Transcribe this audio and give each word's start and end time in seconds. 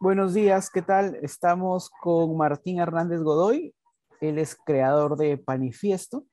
Buenos 0.00 0.32
días, 0.32 0.70
¿qué 0.70 0.80
tal? 0.80 1.18
Estamos 1.22 1.90
con 1.90 2.36
Martín 2.36 2.78
Hernández 2.78 3.20
Godoy. 3.20 3.74
Él 4.20 4.38
es 4.38 4.54
creador 4.54 5.16
de 5.16 5.36
Panifiesto, 5.38 6.24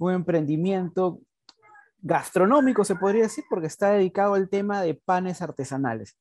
un 0.00 0.10
emprendimiento 0.10 1.20
gastronómico, 2.00 2.84
se 2.84 2.96
podría 2.96 3.22
decir, 3.22 3.44
porque 3.48 3.68
está 3.68 3.90
dedicado 3.90 4.34
al 4.34 4.48
tema 4.48 4.82
de 4.82 4.94
panes 4.94 5.42
artesanales. 5.42 6.18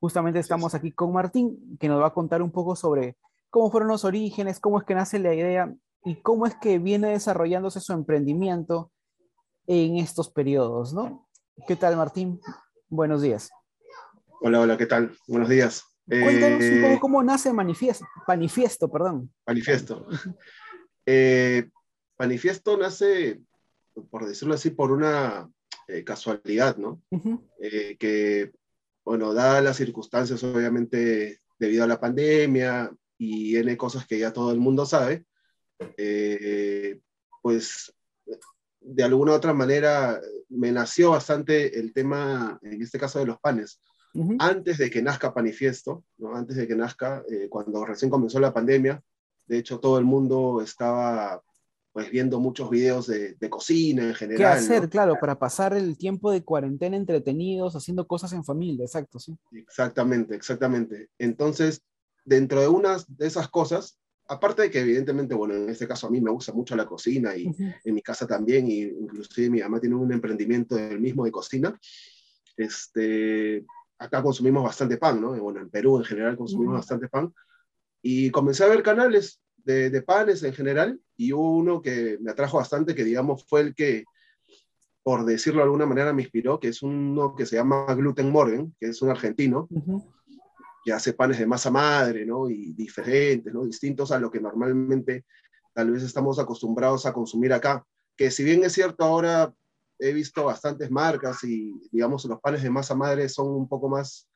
Justamente 0.00 0.38
estamos 0.38 0.74
aquí 0.74 0.90
con 0.90 1.12
Martín, 1.12 1.76
que 1.78 1.88
nos 1.88 2.00
va 2.00 2.06
a 2.06 2.14
contar 2.14 2.40
un 2.40 2.50
poco 2.50 2.76
sobre 2.76 3.18
cómo 3.50 3.70
fueron 3.70 3.90
los 3.90 4.06
orígenes, 4.06 4.58
cómo 4.58 4.78
es 4.78 4.86
que 4.86 4.94
nace 4.94 5.18
la 5.18 5.34
idea 5.34 5.70
y 6.02 6.14
cómo 6.22 6.46
es 6.46 6.54
que 6.54 6.78
viene 6.78 7.08
desarrollándose 7.08 7.78
su 7.80 7.92
emprendimiento 7.92 8.90
en 9.66 9.98
estos 9.98 10.30
periodos, 10.30 10.94
¿no? 10.94 11.28
¿Qué 11.68 11.76
tal, 11.76 11.94
Martín? 11.98 12.40
Buenos 12.88 13.20
días. 13.20 13.50
Hola, 14.40 14.60
hola, 14.60 14.78
¿qué 14.78 14.86
tal? 14.86 15.14
Buenos 15.28 15.50
días. 15.50 15.91
Cuéntanos 16.06 16.62
un 16.62 16.82
poco 16.82 16.94
eh, 16.94 16.98
cómo 17.00 17.22
nace 17.22 17.52
Manifiesto, 17.52 18.06
Manifiesto, 18.26 18.90
perdón. 18.90 19.32
Manifiesto. 19.46 20.06
Eh, 21.04 21.68
manifiesto 22.16 22.76
nace, 22.76 23.40
por 24.08 24.24
decirlo 24.24 24.54
así, 24.54 24.70
por 24.70 24.92
una 24.92 25.50
eh, 25.88 26.04
casualidad, 26.04 26.76
¿no? 26.76 27.02
que, 27.98 28.52
bueno, 29.04 29.34
dadas 29.34 29.64
las 29.64 29.78
circunstancias, 29.78 30.44
obviamente, 30.44 31.40
debido 31.58 31.82
a 31.82 31.88
la 31.88 31.98
pandemia 31.98 32.88
y 33.18 33.56
N 33.56 33.76
cosas 33.76 34.06
que 34.06 34.16
ya 34.16 34.32
todo 34.32 34.52
el 34.52 34.60
mundo 34.60 34.86
sabe, 34.86 35.24
pues 37.42 37.92
de 38.80 39.02
alguna 39.02 39.32
u 39.32 39.34
otra 39.34 39.52
manera 39.52 40.20
me 40.50 40.70
nació 40.70 41.10
bastante 41.10 41.80
el 41.80 41.92
tema, 41.92 42.60
en 42.62 42.80
este 42.80 43.00
caso 43.00 43.18
de 43.18 43.26
los 43.26 43.40
panes 43.40 43.80
antes 44.38 44.78
de 44.78 44.90
que 44.90 45.02
nazca 45.02 45.32
Panifiesto, 45.32 46.04
¿no? 46.18 46.34
antes 46.34 46.56
de 46.56 46.66
que 46.66 46.74
nazca, 46.74 47.24
eh, 47.30 47.48
cuando 47.48 47.84
recién 47.84 48.10
comenzó 48.10 48.38
la 48.40 48.52
pandemia, 48.52 49.02
de 49.46 49.58
hecho 49.58 49.80
todo 49.80 49.98
el 49.98 50.04
mundo 50.04 50.60
estaba 50.62 51.42
pues 51.92 52.10
viendo 52.10 52.40
muchos 52.40 52.70
videos 52.70 53.06
de, 53.06 53.36
cocina 53.50 54.04
en 54.04 54.14
general. 54.14 54.38
¿Qué 54.38 54.46
hacer, 54.46 54.88
claro, 54.88 55.16
para 55.20 55.38
pasar 55.38 55.74
el 55.74 55.98
tiempo 55.98 56.30
de 56.30 56.42
cuarentena 56.42 56.96
entretenidos, 56.96 57.76
haciendo 57.76 58.06
cosas 58.06 58.32
en 58.32 58.44
familia, 58.44 58.86
exacto, 58.86 59.18
sí. 59.18 59.36
Exactamente, 59.52 60.34
exactamente. 60.34 61.10
Entonces, 61.18 61.82
dentro 62.24 62.62
de 62.62 62.68
unas 62.68 63.14
de 63.14 63.26
esas 63.26 63.48
cosas, 63.48 63.98
aparte 64.26 64.62
de 64.62 64.70
que 64.70 64.80
evidentemente, 64.80 65.34
bueno, 65.34 65.54
en 65.54 65.68
este 65.68 65.86
caso 65.86 66.06
a 66.06 66.10
mí 66.10 66.20
me 66.22 66.30
gusta 66.30 66.52
mucho 66.54 66.74
la 66.76 66.86
cocina 66.86 67.36
y 67.36 67.54
en 67.84 67.94
mi 67.94 68.00
casa 68.00 68.26
también, 68.26 68.70
y 68.70 68.84
inclusive 68.84 69.50
mi 69.50 69.60
mamá 69.60 69.78
tiene 69.78 69.96
un 69.96 70.12
emprendimiento 70.12 70.76
del 70.76 70.98
mismo 70.98 71.26
de 71.26 71.30
cocina, 71.30 71.78
este, 72.56 73.66
acá 74.02 74.22
consumimos 74.22 74.64
bastante 74.64 74.96
pan, 74.96 75.20
¿no? 75.20 75.34
Bueno, 75.34 75.60
en 75.60 75.70
Perú 75.70 75.98
en 75.98 76.04
general 76.04 76.36
consumimos 76.36 76.74
bastante 76.74 77.08
pan. 77.08 77.32
Y 78.02 78.30
comencé 78.30 78.64
a 78.64 78.68
ver 78.68 78.82
canales 78.82 79.40
de, 79.58 79.90
de, 79.90 80.02
panes 80.02 80.42
en 80.42 80.52
general 80.52 81.00
y 81.16 81.32
hubo 81.32 81.56
uno 81.56 81.80
que 81.80 82.18
me 82.20 82.32
atrajo 82.32 82.56
bastante, 82.56 82.94
que 82.94 83.04
digamos 83.04 83.44
fue 83.46 83.60
el 83.60 83.74
que, 83.74 84.04
por 85.04 85.24
decirlo 85.24 85.58
de 85.60 85.64
alguna 85.64 85.86
manera, 85.86 86.12
me 86.12 86.22
inspiró, 86.22 86.58
que 86.58 86.68
es 86.68 86.82
uno 86.82 87.36
que 87.36 87.46
se 87.46 87.56
llama 87.56 87.86
Gluten 87.94 88.30
Morgan, 88.30 88.74
que 88.80 88.88
es 88.88 89.00
un 89.02 89.10
argentino, 89.10 89.68
que 90.84 90.92
hace 90.92 91.12
panes 91.12 91.38
de 91.38 91.46
masa 91.46 91.70
madre, 91.70 92.26
¿no? 92.26 92.50
Y 92.50 92.72
diferentes, 92.72 93.54
¿no? 93.54 93.64
Distintos 93.64 94.10
a 94.10 94.18
lo 94.18 94.30
que 94.32 94.40
normalmente 94.40 95.24
tal 95.72 95.92
vez 95.92 96.02
estamos 96.02 96.40
acostumbrados 96.40 97.06
a 97.06 97.12
consumir 97.12 97.52
acá. 97.52 97.84
Que 98.16 98.32
si 98.32 98.42
bien 98.42 98.64
es 98.64 98.72
cierto 98.72 99.04
ahora 99.04 99.54
he 100.02 100.12
visto 100.12 100.44
bastantes 100.44 100.90
marcas 100.90 101.44
y, 101.44 101.80
digamos, 101.92 102.24
los 102.24 102.40
panes 102.40 102.62
de 102.62 102.70
masa 102.70 102.94
madre 102.94 103.28
son 103.28 103.48
un 103.48 103.68
poco 103.68 103.88
más, 103.88 104.28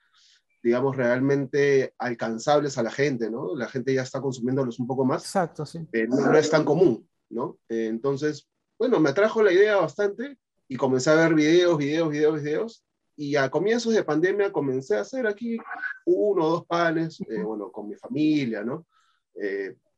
digamos, 0.62 0.96
realmente 0.96 1.92
alcanzables 1.98 2.78
a 2.78 2.84
la 2.84 2.90
gente, 2.92 3.28
¿no? 3.30 3.56
La 3.56 3.68
gente 3.68 3.92
ya 3.92 4.02
está 4.02 4.20
consumiéndolos 4.20 4.78
un 4.78 4.86
poco 4.86 5.04
más. 5.04 5.22
Exacto, 5.22 5.66
sí. 5.66 5.80
Eh, 5.92 6.06
no, 6.06 6.36
es 6.36 6.50
tan 6.50 6.64
común, 6.64 7.08
¿no? 7.30 7.58
Eh, 7.68 7.88
entonces, 7.88 8.48
bueno, 8.78 9.00
me 9.00 9.10
atrajo 9.10 9.42
la 9.42 9.52
idea 9.52 9.76
bastante 9.76 10.38
y 10.68 10.76
comencé 10.76 11.10
a 11.10 11.16
ver 11.16 11.34
videos, 11.34 11.76
videos, 11.76 12.10
videos, 12.10 12.42
videos. 12.42 12.84
Y 13.16 13.34
a 13.34 13.50
comienzos 13.50 13.92
de 13.94 14.04
pandemia 14.04 14.52
comencé 14.52 14.96
a 14.96 15.00
hacer 15.00 15.26
aquí 15.26 15.58
uno 16.04 16.44
o 16.44 16.50
dos 16.50 16.66
panes, 16.66 17.20
eh, 17.22 17.42
bueno, 17.42 17.72
con 17.72 17.88
mi 17.88 17.96
familia, 17.96 18.62
¿no? 18.62 18.86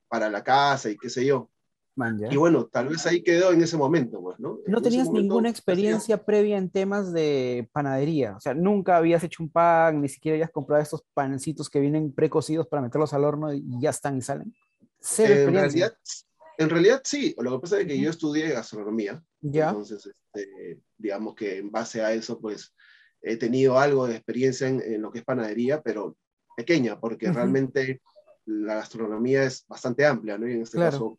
para 0.08 0.28
la 0.28 0.42
casa 0.42 0.90
y 0.90 0.96
qué 0.96 1.08
sé 1.08 1.24
yo. 1.24 1.48
Y 2.30 2.36
bueno, 2.36 2.66
tal 2.66 2.88
vez 2.88 3.04
ahí 3.06 3.22
quedó 3.22 3.52
en 3.52 3.60
ese 3.60 3.76
momento, 3.76 4.20
pues, 4.20 4.38
¿no? 4.38 4.60
No 4.66 4.80
tenías 4.80 5.10
ninguna 5.10 5.50
experiencia 5.50 6.24
previa 6.24 6.56
en 6.56 6.70
temas 6.70 7.12
de 7.12 7.68
panadería, 7.72 8.36
o 8.36 8.40
sea, 8.40 8.54
nunca 8.54 8.96
habías 8.96 9.24
hecho 9.24 9.42
un 9.42 9.50
pan, 9.50 10.00
ni 10.00 10.08
siquiera 10.08 10.36
habías 10.36 10.50
comprado 10.50 10.82
estos 10.82 11.02
pancitos 11.12 11.68
que 11.68 11.80
vienen 11.80 12.12
precocidos 12.12 12.66
para 12.68 12.82
meterlos 12.82 13.12
al 13.12 13.24
horno 13.24 13.52
y 13.52 13.64
ya 13.80 13.90
están 13.90 14.16
y 14.16 14.22
salen. 14.22 14.54
en, 15.18 15.52
realidad, 15.52 15.92
en 16.56 16.70
realidad 16.70 17.00
sí, 17.04 17.34
lo 17.38 17.52
que 17.52 17.62
pasa 17.62 17.80
es 17.80 17.86
que 17.86 17.98
yo 17.98 18.10
estudié 18.10 18.50
gastronomía, 18.50 19.22
¿Ya? 19.40 19.70
entonces, 19.70 20.06
este, 20.06 20.80
digamos 20.96 21.34
que 21.34 21.58
en 21.58 21.70
base 21.70 22.00
a 22.00 22.12
eso, 22.12 22.40
pues, 22.40 22.74
he 23.20 23.36
tenido 23.36 23.78
algo 23.78 24.06
de 24.06 24.14
experiencia 24.14 24.68
en, 24.68 25.02
lo 25.02 25.10
que 25.10 25.18
es 25.18 25.24
panadería, 25.24 25.82
pero 25.82 26.16
pequeña, 26.56 27.00
porque 27.00 27.32
realmente 27.32 28.00
la 28.46 28.76
gastronomía 28.76 29.42
es 29.42 29.64
bastante 29.66 30.06
amplia, 30.06 30.38
¿no? 30.38 30.48
Y 30.48 30.52
en 30.52 30.62
este 30.62 30.78
caso 30.78 31.18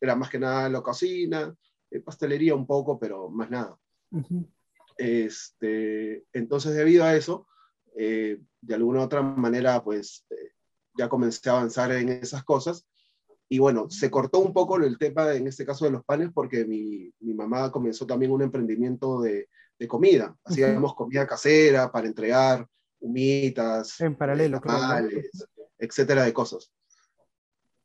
era 0.00 0.16
más 0.16 0.30
que 0.30 0.38
nada 0.38 0.68
la 0.68 0.80
cocina, 0.80 1.54
eh, 1.90 2.00
pastelería 2.00 2.54
un 2.54 2.66
poco, 2.66 2.98
pero 2.98 3.28
más 3.30 3.50
nada. 3.50 3.78
este, 4.96 6.24
entonces, 6.32 6.74
debido 6.74 7.04
a 7.04 7.14
eso, 7.16 7.46
eh, 7.96 8.38
de 8.60 8.74
alguna 8.74 9.00
u 9.00 9.02
otra 9.02 9.22
manera, 9.22 9.82
pues 9.82 10.24
eh, 10.30 10.52
ya 10.96 11.08
comencé 11.08 11.48
a 11.48 11.52
avanzar 11.52 11.92
en 11.92 12.08
esas 12.08 12.44
cosas. 12.44 12.86
Y 13.50 13.58
bueno, 13.58 13.88
se 13.88 14.10
cortó 14.10 14.40
un 14.40 14.52
poco 14.52 14.76
el 14.76 14.98
tema, 14.98 15.32
en 15.32 15.46
este 15.46 15.64
caso 15.64 15.86
de 15.86 15.90
los 15.90 16.04
panes, 16.04 16.30
porque 16.34 16.66
mi, 16.66 17.10
mi 17.20 17.32
mamá 17.32 17.72
comenzó 17.72 18.06
también 18.06 18.30
un 18.30 18.42
emprendimiento 18.42 19.22
de, 19.22 19.48
de 19.78 19.88
comida. 19.88 20.36
Hacíamos 20.44 20.94
comida 20.94 21.26
casera 21.26 21.90
para 21.90 22.06
entregar, 22.06 22.66
humitas, 23.00 24.00
en 24.00 24.16
paralelo, 24.16 24.60
etcétera, 25.78 26.24
de 26.24 26.32
cosas 26.34 26.70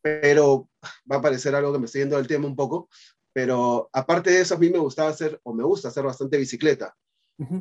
pero 0.03 0.69
va 1.09 1.15
a 1.15 1.21
parecer 1.21 1.55
algo 1.55 1.71
que 1.71 1.79
me 1.79 1.85
estoy 1.85 2.01
yendo 2.01 2.17
del 2.17 2.27
tema 2.27 2.45
un 2.45 2.57
poco, 2.57 2.89
pero 3.31 3.89
aparte 3.93 4.29
de 4.29 4.41
eso, 4.41 4.55
a 4.55 4.59
mí 4.59 4.69
me 4.69 4.77
gustaba 4.77 5.09
hacer, 5.09 5.39
o 5.43 5.53
me 5.53 5.63
gusta 5.63 5.87
hacer 5.87 6.03
bastante 6.03 6.37
bicicleta. 6.37 6.95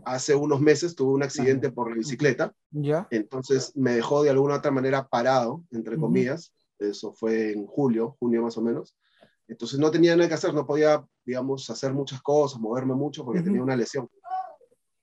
Hace 0.05 0.35
unos 0.35 0.61
meses 0.61 0.95
tuve 0.95 1.15
un 1.15 1.23
accidente 1.23 1.71
por 1.71 1.89
la 1.89 1.97
bicicleta, 1.97 2.53
¿Ya? 2.71 3.09
entonces 3.11 3.75
me 3.75 3.95
dejó 3.95 4.23
de 4.23 4.31
alguna 4.31 4.57
otra 4.57 4.71
manera 4.71 5.09
parado, 5.09 5.65
entre 5.71 5.97
comillas, 5.97 6.53
eso 6.79 7.15
fue 7.15 7.53
en 7.53 7.67
julio, 7.67 8.17
junio 8.21 8.43
más 8.43 8.59
o 8.59 8.63
menos, 8.63 8.97
entonces 9.49 9.79
no 9.79 9.91
tenía 9.91 10.15
nada 10.15 10.29
que 10.29 10.35
hacer, 10.35 10.53
no 10.53 10.67
podía, 10.67 11.05
digamos, 11.25 11.71
hacer 11.71 11.93
muchas 11.95 12.21
cosas, 12.23 12.61
moverme 12.61 12.95
mucho 12.95 13.25
porque 13.25 13.43
tenía 13.43 13.63
una 13.63 13.77
lesión. 13.77 14.09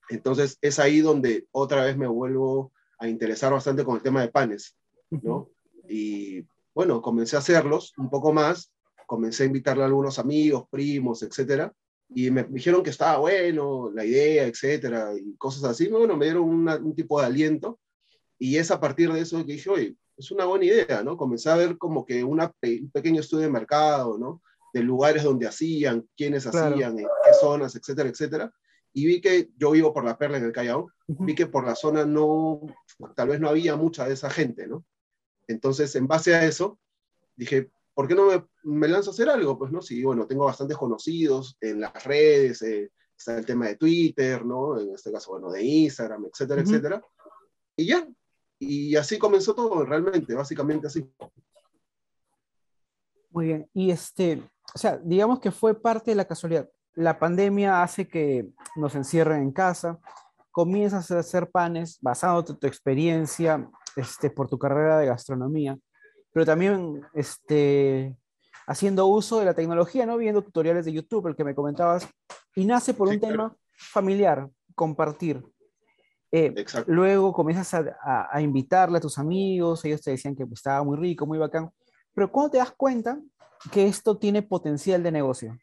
Entonces 0.09 0.57
es 0.61 0.79
ahí 0.79 1.01
donde 1.01 1.47
otra 1.51 1.83
vez 1.83 1.97
me 1.97 2.07
vuelvo 2.07 2.71
a 2.99 3.07
interesar 3.07 3.53
bastante 3.53 3.83
con 3.83 3.95
el 3.95 4.01
tema 4.01 4.21
de 4.21 4.29
panes, 4.29 4.75
¿no? 5.09 5.49
Y 5.87 6.45
bueno, 6.73 7.01
comencé 7.01 7.35
a 7.35 7.39
hacerlos 7.39 7.93
un 7.97 8.09
poco 8.09 8.33
más, 8.33 8.71
comencé 9.07 9.43
a 9.43 9.47
invitarle 9.47 9.83
a 9.83 9.87
algunos 9.87 10.19
amigos, 10.19 10.65
primos, 10.69 11.23
etcétera, 11.23 11.73
y 12.09 12.31
me 12.31 12.43
dijeron 12.43 12.83
que 12.83 12.89
estaba 12.89 13.19
bueno, 13.19 13.91
la 13.93 14.05
idea, 14.05 14.45
etcétera, 14.45 15.11
y 15.15 15.35
cosas 15.35 15.63
así, 15.63 15.87
bueno, 15.87 16.17
me 16.17 16.25
dieron 16.25 16.43
un 16.43 16.95
tipo 16.95 17.19
de 17.19 17.27
aliento, 17.27 17.79
y 18.39 18.57
es 18.57 18.71
a 18.71 18.79
partir 18.79 19.11
de 19.11 19.19
eso 19.19 19.45
que 19.45 19.53
dije, 19.53 19.69
oye, 19.69 19.95
es 20.19 20.31
una 20.31 20.45
buena 20.45 20.65
idea, 20.65 21.03
¿no? 21.03 21.17
Comencé 21.17 21.49
a 21.49 21.55
ver 21.55 21.77
como 21.77 22.05
que 22.05 22.23
una, 22.23 22.53
un 22.61 22.91
pequeño 22.91 23.21
estudio 23.21 23.43
de 23.43 23.51
mercado, 23.51 24.17
¿no? 24.17 24.41
De 24.73 24.81
lugares 24.81 25.23
donde 25.23 25.47
hacían, 25.47 26.07
quiénes 26.15 26.45
hacían, 26.45 26.99
en 26.99 27.05
qué 27.05 27.33
zonas, 27.39 27.75
etcétera, 27.75 28.09
etcétera. 28.09 28.53
Y 28.93 29.05
vi 29.05 29.21
que 29.21 29.49
yo 29.57 29.71
vivo 29.71 29.93
por 29.93 30.03
la 30.03 30.17
Perla 30.17 30.37
en 30.37 30.45
el 30.45 30.51
Callao, 30.51 30.91
vi 31.07 31.35
que 31.35 31.47
por 31.47 31.65
la 31.65 31.75
zona 31.75 32.05
no, 32.05 32.61
tal 33.15 33.29
vez 33.29 33.39
no 33.39 33.49
había 33.49 33.75
mucha 33.75 34.07
de 34.07 34.13
esa 34.13 34.29
gente, 34.29 34.67
¿no? 34.67 34.85
Entonces, 35.49 35.95
en 35.95 36.07
base 36.07 36.35
a 36.35 36.45
eso, 36.45 36.79
dije, 37.35 37.71
¿por 37.95 38.07
qué 38.07 38.13
no 38.13 38.47
me, 38.63 38.87
lanzo 38.87 39.09
a 39.09 39.13
hacer 39.13 39.29
algo? 39.29 39.57
Pues, 39.57 39.71
¿no? 39.71 39.81
Sí, 39.81 40.03
bueno, 40.03 40.27
tengo 40.27 40.45
bastantes 40.45 40.77
conocidos 40.77 41.57
en 41.59 41.81
las 41.81 42.03
redes, 42.03 42.61
eh, 42.61 42.91
está 43.17 43.35
el 43.37 43.45
tema 43.45 43.67
de 43.67 43.75
Twitter, 43.75 44.45
¿no? 44.45 44.79
En 44.79 44.93
este 44.93 45.11
caso, 45.11 45.31
bueno, 45.31 45.51
de 45.51 45.63
Instagram, 45.63 46.25
etcétera, 46.31 46.61
etcétera. 46.61 47.03
Y 47.75 47.87
ya, 47.87 48.07
y 48.59 48.95
así 48.95 49.17
comenzó 49.17 49.55
todo, 49.55 49.83
realmente, 49.85 50.35
básicamente 50.35 50.85
así. 50.85 51.11
Muy 53.31 53.47
bien, 53.47 53.69
y 53.73 53.89
este, 53.89 54.43
o 54.75 54.77
sea, 54.77 54.99
digamos 55.03 55.39
que 55.39 55.49
fue 55.49 55.73
parte 55.73 56.11
de 56.11 56.15
la 56.15 56.25
casualidad. 56.25 56.69
La 56.93 57.17
pandemia 57.17 57.81
hace 57.81 58.07
que 58.07 58.47
nos 58.75 58.93
encierren 58.93 59.41
en 59.41 59.51
casa, 59.51 59.99
comienzas 60.51 61.09
a 61.09 61.19
hacer 61.19 61.49
panes 61.49 61.97
basado 62.01 62.45
en 62.47 62.59
tu 62.59 62.67
experiencia, 62.67 63.67
este, 63.99 64.29
por 64.29 64.47
tu 64.47 64.57
carrera 64.57 64.97
de 64.97 65.07
gastronomía, 65.07 65.77
pero 66.31 66.45
también 66.45 67.01
este, 67.13 68.15
haciendo 68.67 69.07
uso 69.07 69.39
de 69.39 69.45
la 69.45 69.53
tecnología, 69.53 70.05
¿no? 70.05 70.17
Viendo 70.17 70.43
tutoriales 70.43 70.85
de 70.85 70.93
YouTube, 70.93 71.27
el 71.27 71.35
que 71.35 71.43
me 71.43 71.55
comentabas, 71.55 72.07
y 72.55 72.65
nace 72.65 72.93
por 72.93 73.07
un 73.07 73.19
tema 73.19 73.55
familiar, 73.71 74.49
compartir. 74.75 75.43
Eh, 76.31 76.53
luego 76.85 77.33
comienzas 77.33 77.73
a, 77.73 78.29
a, 78.31 78.41
invitarle 78.41 78.99
a 78.99 79.01
tus 79.01 79.17
amigos, 79.17 79.83
ellos 79.85 80.01
te 80.01 80.11
decían 80.11 80.35
que 80.35 80.45
pues, 80.45 80.59
estaba 80.59 80.83
muy 80.83 80.97
rico, 80.97 81.25
muy 81.25 81.39
bacán, 81.39 81.71
pero 82.13 82.31
¿cuándo 82.31 82.51
te 82.51 82.57
das 82.59 82.71
cuenta 82.71 83.19
que 83.71 83.87
esto 83.87 84.17
tiene 84.17 84.43
potencial 84.43 85.01
de 85.01 85.11
negocio? 85.11 85.57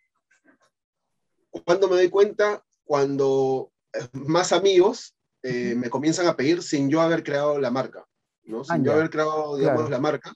Cuando 1.64 1.88
me 1.88 1.94
doy 1.94 2.10
cuenta, 2.10 2.64
cuando 2.84 3.70
más 4.12 4.52
amigos 4.52 5.14
eh, 5.42 5.74
me 5.76 5.90
comienzan 5.90 6.26
a 6.26 6.36
pedir 6.36 6.62
sin 6.62 6.90
yo 6.90 7.00
haber 7.00 7.22
creado 7.22 7.58
la 7.58 7.70
marca, 7.70 8.04
¿no? 8.46 8.64
Sin 8.64 8.76
ah, 8.76 8.82
yo 8.82 8.92
haber 8.92 9.10
creado, 9.10 9.56
digamos, 9.56 9.90
la 9.90 9.98
marca. 9.98 10.32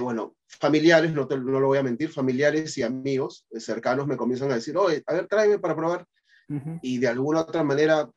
bueno, 0.00 0.34
familiares, 0.46 1.12
no, 1.12 1.26
no, 1.26 1.60
lo 1.60 1.66
voy 1.66 1.78
a 1.78 1.82
mentir, 1.82 2.10
familiares 2.10 2.76
y 2.78 2.82
amigos 2.82 3.46
cercanos 3.58 4.06
me 4.06 4.16
comienzan 4.16 4.50
a 4.50 4.54
decir, 4.54 4.76
oye, 4.76 5.02
a 5.06 5.14
ver, 5.14 5.26
tráeme 5.26 5.58
para 5.58 5.76
probar. 5.76 6.06
Y 6.80 6.98
de 6.98 7.08
alguna 7.08 7.40
otra 7.40 7.64
manera 7.64 8.08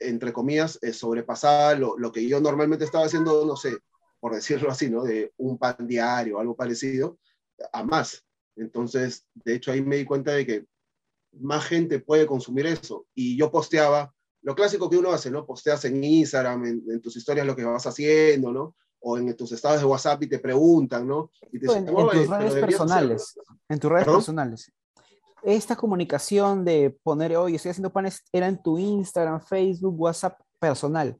entre 0.00 0.32
comillas, 0.32 0.78
eh, 0.82 0.92
sobrepasaba 0.92 1.74
lo, 1.74 1.96
lo, 1.98 2.10
que 2.10 2.26
yo 2.26 2.40
normalmente 2.40 2.84
estaba 2.84 3.04
haciendo, 3.04 3.44
no 3.44 3.54
sé, 3.54 3.78
por 4.18 4.34
decirlo 4.34 4.70
así, 4.70 4.90
¿no? 4.90 5.04
De 5.04 5.32
un 5.36 5.58
pan 5.58 5.76
diario 5.86 6.36
o 6.36 6.40
algo 6.40 6.56
parecido, 6.56 7.18
a 7.72 7.84
más. 7.84 8.24
Entonces, 8.56 9.26
de 9.34 9.54
hecho, 9.54 9.70
ahí 9.70 9.82
me 9.82 9.96
di 9.96 10.04
cuenta 10.04 10.32
de 10.32 10.46
que 10.46 10.64
más 11.32 11.64
gente 11.66 12.00
puede 12.00 12.26
consumir 12.26 12.66
eso. 12.66 13.06
Y 13.14 13.36
yo 13.36 13.50
posteaba 13.50 14.12
lo 14.42 14.54
clásico 14.54 14.88
que 14.88 14.96
uno 14.96 15.10
hace, 15.12 15.30
¿no? 15.30 15.44
Posteas 15.44 15.84
en 15.84 16.02
Instagram, 16.02 16.64
en, 16.64 17.00
tus 17.00 17.16
historias 17.16 17.46
lo 17.46 17.54
que 17.54 17.64
vas 17.64 17.86
haciendo, 17.86 18.52
¿no? 18.52 18.74
O 19.00 19.16
en 19.16 19.34
tus 19.36 19.52
estados 19.52 19.80
de 19.80 19.86
WhatsApp 19.86 20.22
y 20.22 20.28
te 20.28 20.38
preguntan, 20.38 21.06
¿no? 21.06 21.30
Y 21.52 21.58
te 21.58 21.72
en, 21.72 21.86
tus 21.86 22.28
redes 22.28 22.54
personales. 22.54 23.38
En 23.68 23.78
tus 23.78 23.90
redes 23.90 24.06
personales 24.06 24.72
esta 25.42 25.76
comunicación 25.76 26.64
de 26.64 26.96
poner, 27.02 27.36
oye, 27.36 27.56
estoy 27.56 27.70
haciendo 27.70 27.92
panes, 27.92 28.22
era 28.32 28.46
en 28.46 28.62
tu 28.62 28.78
Instagram, 28.78 29.40
Facebook, 29.40 29.98
WhatsApp 29.98 30.38
personal. 30.58 31.16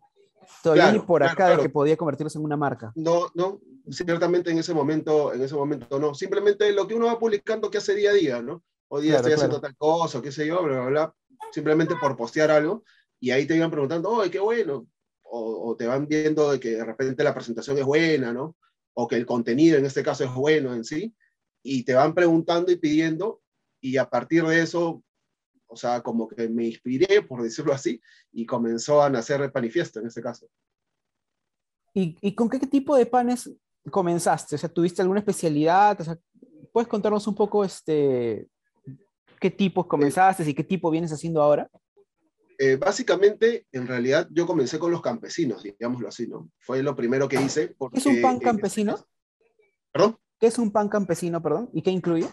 Todavía 0.63 0.93
ni 0.93 0.99
por 0.99 1.23
acá 1.23 1.51
de 1.51 1.63
que 1.63 1.69
podía 1.69 1.97
convertirse 1.97 2.39
en 2.39 2.45
una 2.45 2.57
marca. 2.57 2.93
No, 2.97 3.29
no, 3.35 3.61
ciertamente 3.89 4.51
en 4.51 4.59
ese 4.59 4.75
momento, 4.75 5.33
en 5.33 5.43
ese 5.43 5.55
momento 5.55 5.99
no. 5.99 6.15
Simplemente 6.15 6.71
lo 6.73 6.87
que 6.87 6.95
uno 6.95 7.07
va 7.07 7.19
publicando 7.19 7.71
que 7.71 7.79
hace 7.79 7.95
día 7.95 8.11
a 8.11 8.15
día, 8.15 8.43
¿no? 8.43 8.63
Hoy 8.89 9.05
día 9.05 9.17
estoy 9.17 9.33
haciendo 9.33 9.61
tal 9.61 9.77
cosa, 9.77 10.21
qué 10.21 10.33
sé 10.33 10.47
yo, 10.47 10.63
bla, 10.65 10.81
bla, 10.81 10.89
bla, 10.89 11.15
simplemente 11.53 11.95
por 12.01 12.17
postear 12.17 12.51
algo, 12.51 12.83
y 13.21 13.31
ahí 13.31 13.47
te 13.47 13.57
iban 13.57 13.71
preguntando, 13.71 14.11
oye, 14.11 14.31
qué 14.31 14.41
bueno, 14.41 14.89
o, 15.23 15.71
o, 15.71 15.77
te 15.77 15.87
van 15.87 16.09
viendo 16.09 16.51
de 16.51 16.59
que 16.59 16.71
de 16.71 16.85
repente 16.85 17.23
la 17.23 17.35
presentación 17.35 17.79
es 17.79 17.85
buena, 17.85 18.33
¿no? 18.33 18.57
O 18.95 19.07
que 19.07 19.17
el 19.17 19.27
contenido 19.27 19.79
en 19.79 19.87
este 19.87 20.03
caso 20.03 20.25
es 20.25 20.35
bueno 20.35 20.75
en 20.75 20.85
sí, 20.85 21.15
y 21.63 21.85
te 21.85 21.95
van 21.95 22.15
preguntando 22.15 22.73
y 22.73 22.77
pidiendo, 22.77 23.43
y 23.81 23.97
a 23.97 24.09
partir 24.09 24.45
de 24.45 24.63
eso, 24.63 25.03
o 25.67 25.77
sea, 25.77 26.03
como 26.03 26.27
que 26.27 26.49
me 26.49 26.67
inspiré, 26.67 27.23
por 27.23 27.43
decirlo 27.43 27.73
así, 27.73 28.01
y 28.33 28.47
comenzó 28.47 29.03
a 29.03 29.11
nacer 29.11 29.41
el 29.41 29.53
panifiesto 29.53 30.01
en 30.01 30.07
este 30.07 30.23
caso. 30.23 30.49
¿Y, 31.95 32.17
¿Y, 32.21 32.35
con 32.35 32.49
qué 32.49 32.59
tipo 32.61 32.97
de 32.97 33.07
panes 33.07 33.51
comenzaste? 33.91 34.55
O 34.55 34.59
sea, 34.59 34.69
¿tuviste 34.69 35.03
alguna 35.03 35.21
especialidad? 35.21 36.01
O 36.01 36.05
sea, 36.05 36.19
¿Puedes 36.73 36.89
contarnos 36.89 37.27
un 37.27 37.35
poco 37.35 37.65
este, 37.65 38.47
qué 39.41 39.51
tipos 39.51 39.87
comenzaste 39.87 40.49
y 40.49 40.55
qué 40.55 40.65
tipo 40.65 40.91
vienes 40.91 41.13
haciendo 41.13 41.43
ahora? 41.43 41.69
Eh, 42.63 42.77
básicamente, 42.77 43.67
en 43.73 43.87
realidad, 43.87 44.29
yo 44.31 44.47
comencé 44.47 44.79
con 44.79 44.91
los 44.91 45.01
campesinos, 45.01 45.63
digámoslo 45.63 46.09
así, 46.09 46.27
¿no? 46.27 46.51
Fue 46.59 46.83
lo 46.83 46.95
primero 46.95 47.27
que 47.27 47.41
hice. 47.41 47.75
¿Qué 47.91 47.99
es 47.99 48.05
un 48.05 48.21
pan 48.21 48.39
campesino? 48.39 49.03
¿Perdón? 49.91 50.19
¿Qué 50.39 50.49
es 50.49 50.59
un 50.59 50.71
pan 50.71 50.91
campesino, 50.91 51.43
perdón? 51.43 51.71
¿Y 51.73 51.81
qué 51.81 51.91
incluye? 51.91 52.29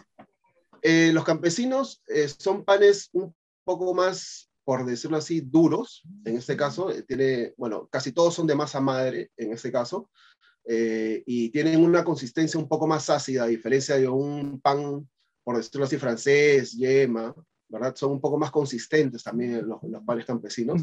Eh, 0.82 1.12
los 1.14 1.24
campesinos 1.24 2.04
eh, 2.08 2.28
son 2.28 2.66
panes 2.66 3.10
un 3.14 3.34
poco 3.64 3.94
más, 3.94 4.52
por 4.66 4.86
decirlo 4.86 5.16
así, 5.16 5.40
duros. 5.40 6.04
En 6.26 6.36
este 6.36 6.58
caso, 6.58 6.92
eh, 6.92 7.04
tiene, 7.04 7.54
bueno, 7.56 7.88
casi 7.90 8.12
todos 8.12 8.34
son 8.34 8.48
de 8.48 8.56
masa 8.56 8.82
madre, 8.82 9.32
en 9.38 9.54
este 9.54 9.72
caso, 9.72 10.10
y 10.66 11.50
tienen 11.52 11.82
una 11.82 12.04
consistencia 12.04 12.60
un 12.60 12.68
poco 12.68 12.86
más 12.86 13.10
ácida, 13.10 13.46
a 13.46 13.48
diferencia 13.48 13.96
de 13.96 14.10
un 14.10 14.60
pan, 14.60 15.10
por 15.46 15.56
decirlo 15.56 15.86
así, 15.86 15.96
francés, 15.96 16.74
yema, 16.74 17.34
¿verdad? 17.70 17.96
Son 17.96 18.12
un 18.12 18.22
poco 18.22 18.38
más 18.38 18.52
consistentes 18.52 19.24
también 19.24 19.68
los, 19.68 19.82
los 19.84 20.04
panes 20.04 20.26
campesinos. 20.26 20.82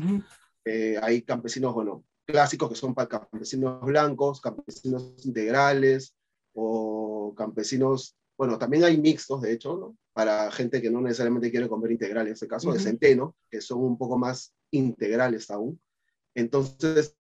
hay 1.03 1.23
campesinos, 1.23 1.75
bueno, 1.75 2.05
clásicos 2.25 2.71
que 2.71 2.77
son 2.77 2.95
campesinos 2.95 3.81
blancos, 3.83 4.41
campesinos 4.41 5.15
integrales 5.25 6.15
o 6.55 7.35
campesinos 7.37 8.17
bueno, 8.37 8.59
también 8.59 8.85
hay 8.85 9.01
mixtos, 9.01 9.43
de 9.43 9.53
hecho, 9.53 9.77
¿no? 9.77 9.97
para 10.13 10.51
gente 10.53 10.81
que 10.81 10.91
no 10.91 11.01
necesariamente 11.01 11.51
quiere 11.51 11.69
comer 11.69 11.91
integral, 11.93 12.27
en 12.27 12.35
este 12.35 12.47
caso, 12.47 12.73
de 12.73 12.79
centeno, 12.79 13.37
que 13.51 13.61
son 13.61 13.81
un 13.81 13.99
poco 13.99 14.17
más 14.17 14.55
integrales 14.71 15.51
aún. 15.51 15.81
Entonces, 16.35 17.17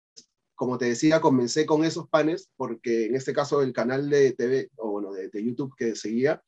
como 0.55 0.77
te 0.79 0.87
decía, 0.87 1.21
comencé 1.21 1.65
con 1.65 1.85
esos 1.85 2.09
panes 2.09 2.51
porque 2.57 3.07
en 3.07 3.17
este 3.17 3.33
caso 3.33 3.63
el 3.63 3.73
canal 3.73 4.11
de 4.11 4.33
TV, 4.33 4.71
o 4.77 4.91
bueno, 4.91 5.13
de, 5.13 5.29
de 5.29 5.45
YouTube 5.45 5.75
que 5.77 5.97
seguía, 5.97 6.43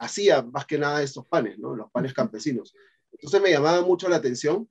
hacía 0.00 0.42
más 0.42 0.66
que 0.66 0.78
nada 0.78 1.02
estos 1.02 1.26
panes, 1.26 1.58
¿no? 1.58 1.76
Los 1.76 1.90
panes 1.90 2.12
campesinos. 2.12 2.74
Entonces 3.12 3.40
me 3.40 3.50
llamaba 3.50 3.82
mucho 3.82 4.08
la 4.08 4.16
atención 4.16 4.68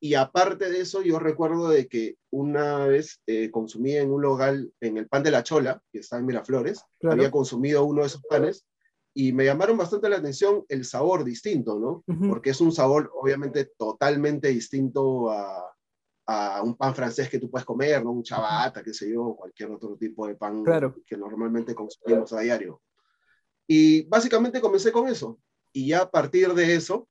y 0.00 0.14
aparte 0.14 0.70
de 0.70 0.80
eso, 0.80 1.02
yo 1.02 1.18
recuerdo 1.18 1.68
de 1.68 1.88
que 1.88 2.16
una 2.30 2.86
vez 2.86 3.20
eh, 3.26 3.50
consumí 3.50 3.96
en 3.96 4.10
un 4.10 4.22
local, 4.22 4.72
en 4.80 4.96
el 4.96 5.08
pan 5.08 5.22
de 5.22 5.30
la 5.30 5.42
chola, 5.42 5.82
que 5.92 5.98
está 5.98 6.18
en 6.18 6.26
Miraflores, 6.26 6.82
había 7.02 7.30
consumido 7.30 7.84
uno 7.84 8.02
de 8.02 8.06
esos 8.06 8.22
panes 8.22 8.64
y 9.12 9.32
me 9.32 9.44
llamaron 9.44 9.76
bastante 9.76 10.08
la 10.08 10.16
atención 10.16 10.64
el 10.68 10.84
sabor 10.84 11.24
distinto, 11.24 11.78
¿no? 11.78 12.04
Porque 12.28 12.50
es 12.50 12.60
un 12.60 12.72
sabor 12.72 13.10
obviamente 13.20 13.72
totalmente 13.76 14.48
distinto 14.48 15.30
a, 15.30 15.74
a, 16.26 16.62
un 16.62 16.76
pan 16.76 16.94
francés 16.94 17.28
que 17.28 17.40
tú 17.40 17.50
puedes 17.50 17.66
comer, 17.66 18.04
¿no? 18.04 18.12
Un 18.12 18.22
chabata, 18.22 18.82
qué 18.82 18.94
sé 18.94 19.12
yo, 19.12 19.34
cualquier 19.34 19.72
otro 19.72 19.96
tipo 19.96 20.28
de 20.28 20.36
pan 20.36 20.62
que 21.04 21.16
normalmente 21.16 21.74
consumimos 21.74 22.32
a 22.32 22.40
diario. 22.40 22.80
Y 23.68 24.02
básicamente 24.08 24.60
comencé 24.60 24.90
con 24.90 25.08
eso. 25.08 25.38
Y 25.72 25.88
ya 25.88 26.00
a 26.00 26.10
partir 26.10 26.54
de 26.54 26.74
eso, 26.74 27.08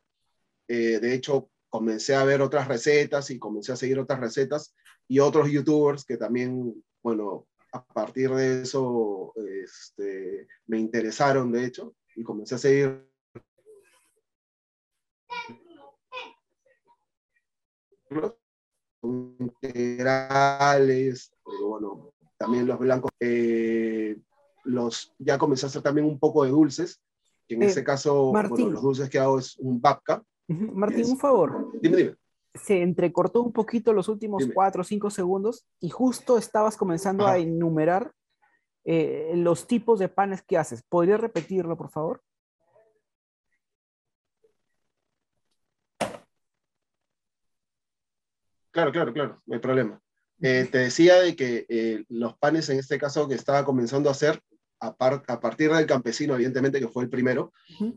eh, 0.68 1.00
de 1.00 1.14
hecho, 1.14 1.50
comencé 1.70 2.16
a 2.16 2.24
ver 2.24 2.42
otras 2.42 2.68
recetas 2.68 3.30
y 3.30 3.38
comencé 3.38 3.72
a 3.72 3.76
seguir 3.76 4.00
otras 4.00 4.20
recetas 4.20 4.76
y 5.08 5.20
otros 5.20 5.50
youtubers 5.50 6.04
que 6.04 6.18
también, 6.18 6.84
bueno, 7.04 7.48
a 7.72 7.86
partir 7.86 8.32
de 8.32 8.64
eso 8.64 9.34
este, 9.36 10.48
me 10.66 10.80
interesaron, 10.80 11.52
de 11.52 11.66
hecho, 11.66 11.96
y 12.16 12.24
comencé 12.24 12.56
a 12.56 12.58
seguir 12.58 13.08
integrales, 19.40 21.32
bueno, 21.44 22.14
también 22.38 22.66
los 22.66 22.80
blancos, 22.80 23.12
eh, 23.20 24.18
los, 24.68 25.14
ya 25.18 25.38
comencé 25.38 25.66
a 25.66 25.70
hacer 25.70 25.82
también 25.82 26.06
un 26.06 26.20
poco 26.20 26.44
de 26.44 26.52
dulces, 26.52 27.02
que 27.48 27.56
en 27.56 27.64
eh, 27.64 27.68
este 27.68 27.84
caso, 27.84 28.32
bueno, 28.32 28.70
los 28.70 28.82
dulces 28.82 29.10
que 29.10 29.20
hago 29.20 29.40
es 29.40 29.58
un 29.58 29.82
babka, 29.82 30.24
Martín, 30.48 31.06
un 31.06 31.18
favor. 31.18 31.72
Dime, 31.82 31.98
dime. 31.98 32.16
Se 32.54 32.82
entrecortó 32.82 33.42
un 33.42 33.52
poquito 33.52 33.94
los 33.94 34.08
últimos 34.08 34.48
cuatro 34.54 34.82
o 34.82 34.86
cinco 34.86 35.10
segundos 35.10 35.66
y 35.80 35.90
justo 35.90 36.38
estabas 36.38 36.78
comenzando 36.78 37.28
a 37.28 37.38
enumerar 37.38 38.12
eh, 38.86 39.34
los 39.36 39.68
tipos 39.68 40.00
de 40.00 40.10
panes 40.10 40.42
que 40.42 40.58
haces. 40.58 40.82
¿Podrías 40.82 41.20
repetirlo, 41.20 41.78
por 41.78 41.90
favor? 41.90 42.22
Claro, 48.72 48.92
claro, 48.92 49.14
claro, 49.14 49.42
no 49.46 49.56
hay 49.56 49.60
problema. 49.60 50.02
Eh, 50.40 50.68
te 50.72 50.78
decía 50.78 51.16
de 51.16 51.36
que 51.36 51.66
eh, 51.68 52.06
los 52.10 52.38
panes 52.38 52.70
en 52.70 52.78
este 52.78 53.00
caso 53.00 53.28
que 53.28 53.34
estaba 53.34 53.66
comenzando 53.66 54.08
a 54.08 54.12
hacer 54.12 54.40
a, 54.80 54.96
partir 54.96 55.72
del 55.72 55.86
campesino, 55.86 56.36
evidentemente, 56.36 56.80
que 56.80 56.88
fue 56.88 57.04
el 57.04 57.10
primero, 57.10 57.54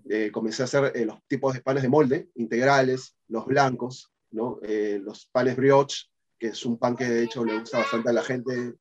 eh, 0.08 0.30
comencé 0.32 0.62
a 0.62 0.64
hacer 0.64 0.92
eh, 0.94 1.04
los 1.04 1.22
tipos 1.26 1.54
de 1.54 1.60
panes 1.60 1.82
de 1.82 1.88
molde, 1.88 2.30
integrales, 2.36 3.16
los 3.28 3.46
blancos, 3.46 4.10
¿no? 4.30 4.58
Eh, 4.62 5.00
los 5.02 5.26
panes 5.26 5.56
brioche, 5.56 6.06
que 6.38 6.48
es 6.48 6.64
un 6.64 6.78
pan 6.78 6.96
que 6.96 7.04
de 7.04 7.24
hecho 7.24 7.44
le 7.44 7.58
gusta 7.58 7.78
bastante 7.78 8.10
a 8.10 8.14
la 8.14 8.22
gente 8.22 8.74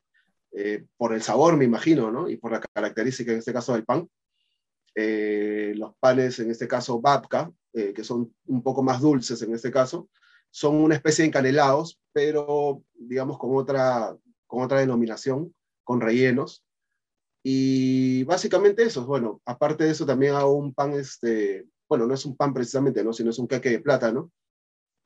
por 0.98 1.14
el 1.14 1.22
sabor, 1.22 1.56
me 1.58 1.66
imagino, 1.66 2.12
¿no? 2.12 2.28
y 2.28 2.36
por 2.36 2.52
la 2.52 2.60
característica 2.60 3.32
en 3.32 3.38
este 3.38 3.54
caso 3.54 3.74
del 3.74 3.86
pan. 3.86 4.10
los 4.96 5.96
panes, 6.00 6.40
en 6.40 6.50
este 6.50 6.68
caso, 6.68 7.00
babka, 7.00 7.52
que 7.72 8.04
son 8.04 8.34
un 8.48 8.64
poco 8.64 8.82
más 8.82 9.00
dulces 9.00 9.40
en 9.44 9.54
este 9.54 9.70
caso, 9.70 10.10
son 10.50 10.76
una 10.76 10.96
especie 10.96 11.22
de 11.22 11.28
encanelados, 11.28 12.00
pero 12.12 12.84
digamos 12.96 13.38
con 13.38 13.56
otra, 13.56 14.18
con 14.48 14.64
otra 14.64 14.80
denominación, 14.80 15.54
con 15.84 16.02
rellenos. 16.02 16.64
Y 17.44 18.24
básicamente 18.24 18.84
eso, 18.84 19.06
bueno, 19.06 19.42
aparte 19.46 19.86
de 19.86 19.92
eso 19.92 20.06
también 20.06 20.36
hago 20.36 20.54
un 20.54 20.74
pan, 20.74 20.94
este, 20.94 21.68
bueno, 21.88 22.06
no 22.06 22.14
es 22.14 22.26
un 22.26 22.36
pan 22.36 22.54
precisamente, 22.54 23.04
¿no? 23.04 23.14
Sino 23.14 23.30
es 23.30 23.40
un 23.40 23.48
queque 23.48 23.70
de 23.70 23.80
plátano. 23.80 24.32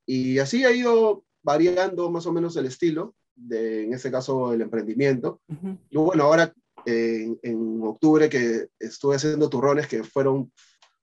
Y 0.06 0.40
así 0.40 0.66
ha 0.66 0.72
ido 0.72 1.24
variando 1.44 2.10
más 2.10 2.26
o 2.26 2.34
menos 2.34 2.56
el 2.58 2.66
estilo, 2.66 3.16
de, 3.36 3.86
en 3.86 3.94
este 3.94 4.12
caso 4.12 4.54
el 4.54 4.62
emprendimiento. 4.62 5.42
Y 5.90 5.98
bueno, 5.98 6.24
ahora 6.24 6.54
en, 6.86 7.82
octubre 7.84 8.30
que 8.30 8.68
estuve 8.80 9.16
haciendo 9.16 9.50
turrones 9.50 9.88
que 9.88 10.04
fueron 10.04 10.52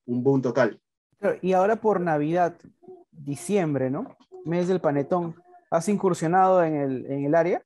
un 0.06 0.22
boom 0.22 0.42
total. 0.42 0.80
Y 1.42 1.52
ahora 1.52 1.76
por 1.80 2.00
Navidad, 2.00 2.56
diciembre, 3.10 3.90
¿no? 3.90 4.16
Mes 4.44 4.68
del 4.68 4.80
panetón. 4.80 5.34
¿Has 5.70 5.88
incursionado 5.88 6.64
en 6.64 6.74
el, 6.74 7.06
en 7.06 7.24
el 7.26 7.34
área? 7.34 7.64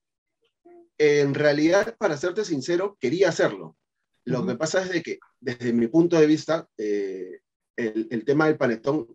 En 0.98 1.34
realidad, 1.34 1.96
para 1.98 2.16
serte 2.16 2.44
sincero, 2.44 2.96
quería 3.00 3.28
hacerlo. 3.28 3.76
Lo 4.24 4.46
que 4.46 4.54
pasa 4.54 4.82
es 4.82 4.90
de 4.90 5.02
que, 5.02 5.18
desde 5.40 5.72
mi 5.72 5.88
punto 5.88 6.18
de 6.18 6.26
vista, 6.26 6.66
eh, 6.78 7.40
el, 7.76 8.08
el, 8.10 8.24
tema 8.24 8.46
del 8.46 8.56
panetón, 8.56 9.06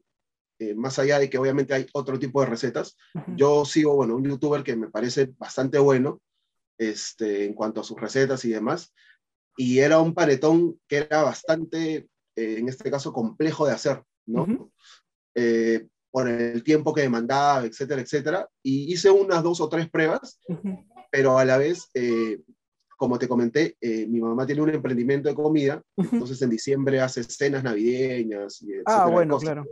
eh, 0.60 0.76
más 0.76 1.00
allá 1.00 1.20
de 1.20 1.30
que 1.30 1.38
obviamente 1.38 1.74
hay 1.74 1.88
otro 1.94 2.20
tipo 2.20 2.42
de 2.42 2.48
recetas, 2.48 2.96
yo 3.36 3.66
sigo, 3.66 3.96
bueno, 3.96 4.16
un 4.16 4.26
youtuber 4.26 4.62
que 4.62 4.76
me 4.76 4.90
parece 4.90 5.34
bastante 5.38 5.80
bueno 5.80 6.22
este, 6.78 7.46
en 7.46 7.54
cuanto 7.54 7.82
a 7.82 7.84
sus 7.84 8.00
recetas 8.00 8.46
y 8.46 8.50
demás, 8.50 8.94
y 9.58 9.80
era 9.80 10.00
un 10.00 10.14
panetón 10.14 10.80
que 10.88 10.98
era 10.98 11.24
bastante, 11.24 12.08
eh, 12.36 12.58
en 12.60 12.70
este 12.70 12.92
caso, 12.92 13.12
complejo 13.12 13.66
de 13.66 13.74
hacer, 13.74 14.04
¿no? 14.26 14.72
por 16.12 16.28
el 16.28 16.64
tiempo 16.64 16.94
que 16.94 17.02
demandaba, 17.02 17.66
etcétera, 17.66 18.02
etcétera. 18.02 18.50
Y 18.62 18.92
hice 18.92 19.10
unas 19.10 19.44
dos 19.44 19.62
o 19.62 19.70
tres 19.70 19.90
pruebas, 19.90 20.40
pero 21.10 21.38
a 21.38 21.46
la 21.46 21.58
vez, 21.58 21.89
eh, 21.94 22.42
como 22.98 23.18
te 23.18 23.28
comenté, 23.28 23.78
eh, 23.80 24.06
mi 24.08 24.20
mamá 24.20 24.46
tiene 24.46 24.62
un 24.62 24.70
emprendimiento 24.70 25.30
de 25.30 25.36
comida, 25.36 25.82
entonces 25.96 26.42
en 26.42 26.50
diciembre 26.50 27.00
hace 27.00 27.24
cenas 27.24 27.63
navideñas. 27.63 28.62
Y 28.62 28.74
ah, 28.86 29.08
bueno, 29.08 29.38
claro. 29.38 29.66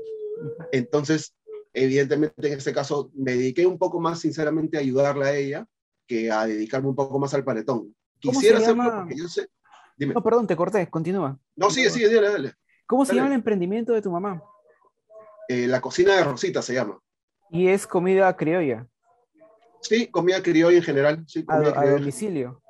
Entonces, 0.72 1.36
evidentemente 1.74 2.48
en 2.48 2.58
este 2.58 2.74
caso 2.74 3.12
me 3.16 3.34
dediqué 3.34 3.66
un 3.66 3.78
poco 3.78 4.00
más 4.00 4.20
sinceramente 4.20 4.78
a 4.78 4.80
ayudarla 4.80 5.28
a 5.28 5.36
ella 5.36 5.66
que 6.08 6.32
a 6.32 6.46
dedicarme 6.46 6.90
un 6.90 6.96
poco 6.96 7.20
más 7.20 7.34
al 7.34 7.44
paletón. 7.44 7.94
Quisiera 8.20 8.60
hacerlo 8.60 8.84
porque 8.96 9.18
yo 9.18 9.28
sé... 9.28 9.48
Dime. 9.98 10.14
No, 10.14 10.24
perdón, 10.24 10.46
te 10.46 10.56
corté, 10.56 10.88
continúa. 10.90 11.40
No, 11.56 11.72
sigue, 11.72 11.90
sigue, 11.90 12.14
dale, 12.14 12.30
dale. 12.30 12.54
¿Cómo 12.86 13.04
se 13.04 13.16
llama 13.16 13.28
el 13.28 13.34
emprendimiento 13.34 13.94
de 13.94 14.02
tu 14.02 14.12
mamá? 14.12 14.42
Eh, 15.50 15.68
la 15.68 15.82
cocina 15.82 16.16
de 16.16 16.24
Rosita 16.24 16.62
se 16.62 16.76
llama. 16.76 17.00
¿Y 17.50 17.68
es 17.68 17.88
comida 17.88 18.36
criolla? 18.38 18.88
Sí, 19.82 20.08
comida 20.08 20.42
criolla 20.42 20.78
en 20.78 20.84
general. 20.84 21.24
Sí, 21.28 21.46
a, 21.48 21.60
domicilio. 21.60 22.62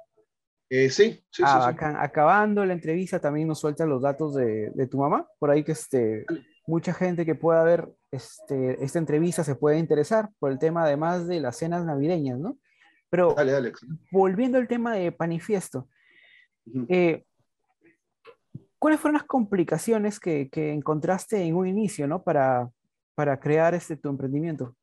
Eh, 0.70 0.90
sí, 0.90 1.24
sí, 1.30 1.44
ah, 1.46 1.74
Acabando 2.00 2.66
la 2.66 2.74
entrevista, 2.74 3.20
también 3.20 3.48
nos 3.48 3.60
suelta 3.60 3.86
los 3.86 4.02
datos 4.02 4.36
de, 4.36 4.88
tu 4.92 4.98
mamá, 4.98 5.28
por 5.40 5.50
ahí 5.50 5.64
que 5.64 5.72
este, 5.72 6.26
mucha 6.66 6.94
gente 6.94 7.26
que 7.26 7.36
pueda 7.36 7.64
ver 7.64 7.90
este, 8.12 8.84
esta 8.84 9.00
entrevista 9.00 9.44
se 9.46 9.56
puede 9.56 9.80
interesar 9.80 10.30
por 10.40 10.52
el 10.52 10.60
tema 10.60 10.84
además 10.84 11.26
de 11.28 11.40
las 11.40 11.58
cenas 11.58 11.86
navideñas, 11.86 12.40
¿no? 12.40 12.58
Pero 13.10 13.34
volviendo 14.12 14.58
al 14.58 14.68
tema 14.68 14.94
de 14.94 15.14
Panifiesto, 15.14 15.88
eh, 16.90 17.24
¿cuáles 18.78 19.00
fueron 19.00 19.18
las 19.18 19.28
complicaciones 19.28 20.20
que, 20.20 20.50
encontraste 20.54 21.42
en 21.42 21.56
un 21.56 21.68
inicio, 21.68 22.08
¿no? 22.08 22.24
Para, 22.24 22.70
para 23.16 23.40
crear 23.40 23.74
este, 23.74 23.96
tu 23.96 24.10
emprendimiento 24.10 24.76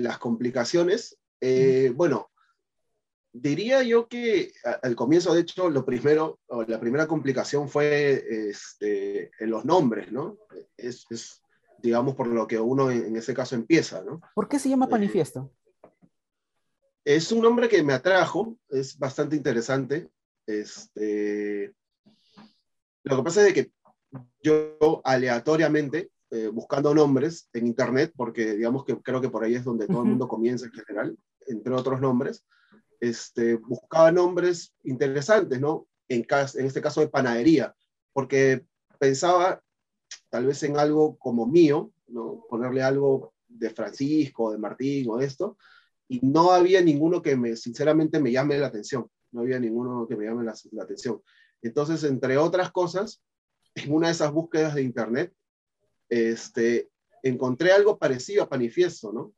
las 0.00 0.18
complicaciones, 0.18 1.18
eh, 1.40 1.92
bueno, 1.94 2.30
diría 3.32 3.82
yo 3.82 4.08
que 4.08 4.52
al 4.82 4.94
comienzo, 4.94 5.34
de 5.34 5.40
hecho, 5.40 5.70
lo 5.70 5.84
primero, 5.84 6.38
o 6.46 6.62
la 6.62 6.80
primera 6.80 7.06
complicación 7.06 7.68
fue 7.68 8.24
este, 8.48 9.30
en 9.38 9.50
los 9.50 9.64
nombres, 9.64 10.12
¿no? 10.12 10.38
Es, 10.76 11.06
digamos, 11.78 12.14
por 12.14 12.26
lo 12.28 12.46
que 12.46 12.60
uno 12.60 12.90
en, 12.90 13.16
ese 13.16 13.34
caso 13.34 13.54
empieza, 13.54 14.02
¿no? 14.02 14.20
¿Por 14.34 14.48
qué 14.48 14.58
se 14.58 14.68
llama 14.68 14.88
Panifiesto? 14.88 15.52
es 17.04 17.32
un 17.32 17.40
nombre 17.40 17.68
que 17.68 17.82
me 17.82 17.94
atrajo, 17.94 18.56
es 18.68 18.98
bastante 18.98 19.36
interesante. 19.36 20.08
Este, 20.46 21.74
lo 23.04 23.16
que 23.16 23.22
pasa 23.22 23.46
es 23.46 23.54
que 23.54 23.72
yo 24.40 25.00
aleatoriamente 25.04 26.10
eh, 26.34 26.48
buscando 26.48 26.94
nombres 26.94 27.50
en 27.52 27.66
Internet, 27.66 28.14
porque 28.16 28.54
digamos 28.54 28.86
que 28.86 28.98
creo 29.02 29.20
que 29.20 29.28
por 29.28 29.44
ahí 29.44 29.54
es 29.54 29.64
donde 29.64 29.86
todo 29.86 30.00
el 30.00 30.08
mundo 30.08 30.26
comienza 30.26 30.64
en 30.64 30.72
general, 30.72 31.18
entre 31.46 31.74
otros 31.74 32.00
nombres, 32.00 32.46
este, 33.00 33.56
buscaba 33.56 34.10
nombres 34.10 34.74
interesantes, 34.84 35.60
¿no? 35.60 35.86
En, 36.08 36.24
en 36.30 36.66
este 36.66 36.80
caso 36.80 37.02
de 37.02 37.08
panadería, 37.08 37.74
porque 38.14 38.64
pensaba 38.98 39.62
tal 40.30 40.46
vez 40.46 40.62
en 40.62 40.78
algo 40.78 41.18
como 41.18 41.46
mío, 41.46 41.92
¿no? 42.06 42.46
Ponerle 42.48 42.82
algo 42.82 43.34
de 43.46 43.68
Francisco, 43.68 44.52
de 44.52 44.56
Martín 44.56 45.10
o 45.10 45.18
de 45.18 45.26
esto, 45.26 45.58
y 46.08 46.18
no 46.20 46.52
había 46.52 46.80
ninguno 46.80 47.20
que 47.20 47.36
me, 47.36 47.56
sinceramente, 47.56 48.20
me 48.20 48.32
llame 48.32 48.56
la 48.56 48.68
atención, 48.68 49.06
no 49.32 49.42
había 49.42 49.60
ninguno 49.60 50.06
que 50.08 50.16
me 50.16 50.24
llame 50.24 50.44
la, 50.44 50.54
la 50.70 50.84
atención. 50.84 51.20
Entonces, 51.60 52.04
entre 52.04 52.38
otras 52.38 52.72
cosas, 52.72 53.22
en 53.74 53.92
una 53.92 54.06
de 54.06 54.14
esas 54.14 54.32
búsquedas 54.32 54.74
de 54.74 54.82
Internet, 54.82 55.34
este, 56.12 56.90
encontré 57.22 57.72
algo 57.72 57.96
parecido 57.96 58.42
a 58.42 58.48
Panifiesto, 58.48 59.12
¿no? 59.12 59.32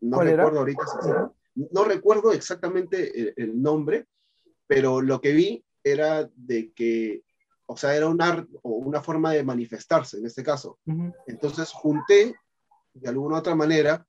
No 0.00 0.22
recuerdo 0.22 0.60
ahorita, 0.60 0.82
no 1.54 1.84
recuerdo 1.84 2.32
exactamente 2.32 3.34
el, 3.36 3.60
nombre, 3.60 4.06
pero 4.66 5.02
lo 5.02 5.20
que 5.20 5.32
vi 5.32 5.64
era 5.82 6.28
de 6.34 6.72
que, 6.72 7.24
o 7.66 7.76
sea, 7.76 7.94
era 7.94 8.08
una, 8.08 8.46
una 8.62 9.02
forma 9.02 9.32
de 9.32 9.44
manifestarse 9.44 10.16
en 10.16 10.24
este 10.24 10.42
caso. 10.42 10.78
Entonces 11.26 11.70
junté, 11.72 12.34
de 12.94 13.08
alguna 13.08 13.38
otra 13.38 13.54
manera, 13.54 14.06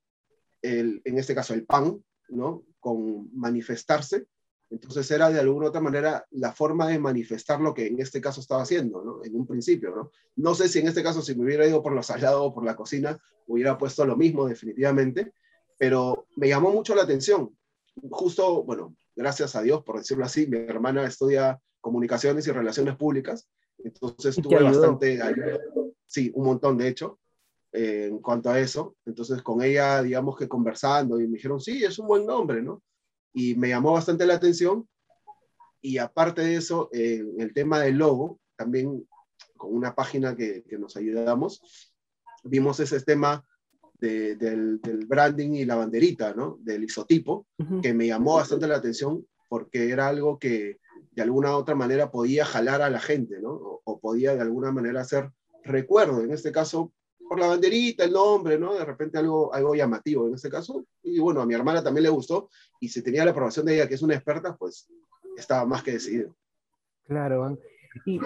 el, 0.62 1.02
en 1.04 1.18
este 1.18 1.36
caso 1.36 1.54
el 1.54 1.66
pan, 1.66 2.02
¿no? 2.30 2.64
Con 2.80 3.30
manifestarse, 3.34 4.26
entonces 4.70 5.10
era 5.12 5.30
de 5.30 5.40
alguna 5.40 5.68
u 5.68 5.70
otra 5.70 5.82
manera 5.82 6.26
la 6.32 6.52
forma 6.52 6.88
de 6.88 7.00
manifestar 7.00 7.62
lo 7.62 7.74
que 7.74 7.88
en 7.88 8.00
este 8.00 8.20
caso 8.20 8.42
estaba 8.42 8.64
haciendo, 8.64 9.04
¿no? 9.04 9.24
En 9.24 9.36
un 9.36 9.46
principio, 9.46 9.96
¿no? 9.96 10.12
No 10.36 10.56
sé 10.56 10.68
si 10.68 10.80
en 10.80 10.88
este 10.88 11.04
caso, 11.04 11.22
si 11.22 11.36
me 11.36 11.46
hubiera 11.46 11.68
ido 11.68 11.84
por 11.84 11.94
lo 11.94 12.04
salado 12.04 12.44
o 12.44 12.54
por 12.54 12.66
la 12.66 12.76
cocina, 12.76 13.20
hubiera 13.48 13.78
puesto 13.78 14.06
lo 14.06 14.16
mismo 14.16 14.48
definitivamente, 14.48 15.34
pero 15.78 16.28
me 16.36 16.48
llamó 16.48 16.72
mucho 16.72 16.96
la 16.96 17.04
atención. 17.04 17.56
Justo, 18.10 18.64
bueno, 18.64 18.96
gracias 19.16 19.56
a 19.56 19.62
Dios, 19.62 19.84
por 19.84 19.98
decirlo 19.98 20.26
así, 20.26 20.48
mi 20.48 20.58
hermana 20.58 21.06
estudia 21.06 21.60
comunicaciones 21.80 22.48
y 22.48 22.52
relaciones 22.52 22.96
públicas, 22.96 23.48
entonces 23.78 24.36
tuve 24.36 24.64
bastante 24.64 25.20
sí, 26.08 26.32
un 26.34 26.46
montón 26.46 26.78
de 26.78 26.88
hecho, 26.88 27.20
eh, 27.72 28.08
en 28.10 28.20
cuanto 28.20 28.50
a 28.50 28.60
eso. 28.60 28.96
Entonces 29.06 29.42
con 29.42 29.62
ella, 29.62 30.02
digamos 30.02 30.38
que 30.38 30.48
conversando, 30.48 31.20
y 31.20 31.28
me 31.28 31.36
dijeron, 31.36 31.60
sí, 31.60 31.84
es 31.84 32.00
un 32.00 32.08
buen 32.08 32.26
nombre, 32.26 32.62
¿no? 32.62 32.82
Y 33.36 33.54
me 33.56 33.70
llamó 33.70 33.92
bastante 33.92 34.26
la 34.26 34.36
atención. 34.36 34.88
Y 35.82 36.00
aparte 36.00 36.42
de 36.42 36.56
eso, 36.56 36.90
en 36.92 37.40
el 37.40 37.54
tema 37.54 37.80
del 37.80 37.98
logo, 37.98 38.40
también 38.56 39.08
con 39.58 39.76
una 39.76 39.94
página 39.94 40.36
que, 40.36 40.64
que 40.64 40.80
nos 40.80 40.96
ayudamos, 40.96 41.94
vimos 42.44 42.80
ese 42.80 43.00
tema 43.02 43.46
de, 44.00 44.36
del, 44.36 44.82
del, 44.82 45.06
branding 45.06 45.52
y 45.52 45.66
la 45.66 45.76
banderita, 45.76 46.34
¿no? 46.34 46.58
Del 46.62 46.86
isotipo, 46.86 47.46
que 47.82 47.94
me 47.94 48.08
llamó 48.08 48.36
bastante 48.36 48.68
la 48.68 48.78
atención 48.78 49.26
porque 49.48 49.90
era 49.92 50.08
algo 50.08 50.40
que 50.40 50.80
de 51.12 51.22
alguna 51.22 51.52
u 51.52 51.60
otra 51.60 51.76
manera 51.76 52.12
podía 52.12 52.46
jalar 52.46 52.82
a 52.82 52.90
la 52.90 53.00
gente, 53.00 53.42
¿no? 53.42 53.52
O, 53.52 53.82
o 53.84 54.00
podía 54.00 54.34
de 54.34 54.42
alguna 54.42 54.72
manera 54.72 55.02
hacer 55.02 55.30
recuerdo. 55.64 56.24
En 56.24 56.32
este 56.32 56.52
caso, 56.52 56.94
por 57.28 57.40
la 57.40 57.48
banderita, 57.48 58.04
el 58.04 58.12
nombre, 58.12 58.58
¿no? 58.58 58.74
De 58.74 58.86
repente 58.86 59.18
algo, 59.18 59.54
algo 59.54 59.76
llamativo 59.76 60.28
en 60.28 60.36
este 60.36 60.50
caso. 60.50 60.86
Y 61.04 61.20
bueno, 61.20 61.42
a 61.42 61.46
mi 61.46 61.54
hermana 61.54 61.84
también 61.84 62.04
le 62.04 62.10
gustó 62.10 62.50
y 62.80 62.90
si 62.90 63.02
tenía 63.02 63.26
la 63.26 63.32
aprobación 63.32 63.66
de 63.66 63.76
ella, 63.76 63.88
que 63.88 63.96
es 63.96 64.02
una 64.02 64.16
experta, 64.16 64.56
pues 64.56 64.88
estaba 65.38 65.66
más 65.66 65.84
que 65.84 65.94
decidido. 65.94 66.36
Claro. 67.06 67.58
Y, 68.06 68.20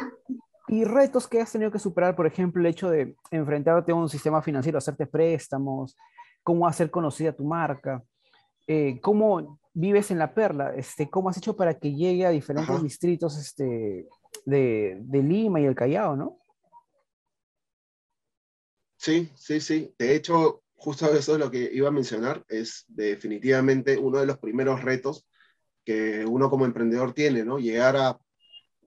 y 0.67 0.83
retos 0.83 1.27
que 1.27 1.41
has 1.41 1.51
tenido 1.51 1.71
que 1.71 1.79
superar, 1.79 2.15
por 2.15 2.27
ejemplo, 2.27 2.61
el 2.61 2.67
hecho 2.67 2.89
de 2.89 3.15
enfrentarte 3.31 3.91
a 3.91 3.95
un 3.95 4.09
sistema 4.09 4.41
financiero, 4.41 4.77
hacerte 4.77 5.05
préstamos, 5.05 5.97
cómo 6.43 6.67
hacer 6.67 6.89
conocida 6.91 7.33
tu 7.33 7.43
marca, 7.43 8.03
eh, 8.67 8.99
cómo 9.01 9.59
vives 9.73 10.11
en 10.11 10.19
La 10.19 10.33
Perla, 10.33 10.73
este, 10.75 11.09
cómo 11.09 11.29
has 11.29 11.37
hecho 11.37 11.55
para 11.55 11.77
que 11.77 11.93
llegue 11.93 12.25
a 12.25 12.29
diferentes 12.29 12.81
distritos 12.83 13.37
este, 13.37 14.07
de, 14.45 14.97
de 15.01 15.23
Lima 15.23 15.59
y 15.59 15.65
el 15.65 15.75
Callao, 15.75 16.15
¿no? 16.15 16.37
Sí, 18.99 19.31
sí, 19.35 19.61
sí. 19.61 19.95
De 19.97 20.13
hecho, 20.13 20.61
justo 20.75 21.05
eso 21.13 21.33
es 21.33 21.39
lo 21.39 21.49
que 21.49 21.69
iba 21.73 21.87
a 21.87 21.91
mencionar. 21.91 22.43
Es 22.49 22.83
definitivamente 22.89 23.97
uno 23.97 24.19
de 24.19 24.25
los 24.25 24.37
primeros 24.39 24.83
retos 24.83 25.25
que 25.85 26.25
uno 26.25 26.49
como 26.49 26.65
emprendedor 26.65 27.13
tiene, 27.13 27.45
¿no? 27.45 27.59
Llegar 27.59 27.95
a 27.95 28.19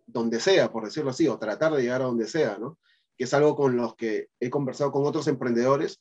donde 0.06 0.38
sea, 0.38 0.70
por 0.70 0.84
decirlo 0.84 1.10
así, 1.10 1.28
o 1.28 1.38
tratar 1.38 1.72
de 1.72 1.82
llegar 1.82 2.02
a 2.02 2.06
donde 2.06 2.26
sea, 2.28 2.58
¿no? 2.58 2.78
Que 3.16 3.24
es 3.24 3.32
algo 3.32 3.56
con 3.56 3.74
los 3.74 3.96
que 3.96 4.28
he 4.38 4.50
conversado 4.50 4.92
con 4.92 5.06
otros 5.06 5.28
emprendedores 5.28 5.98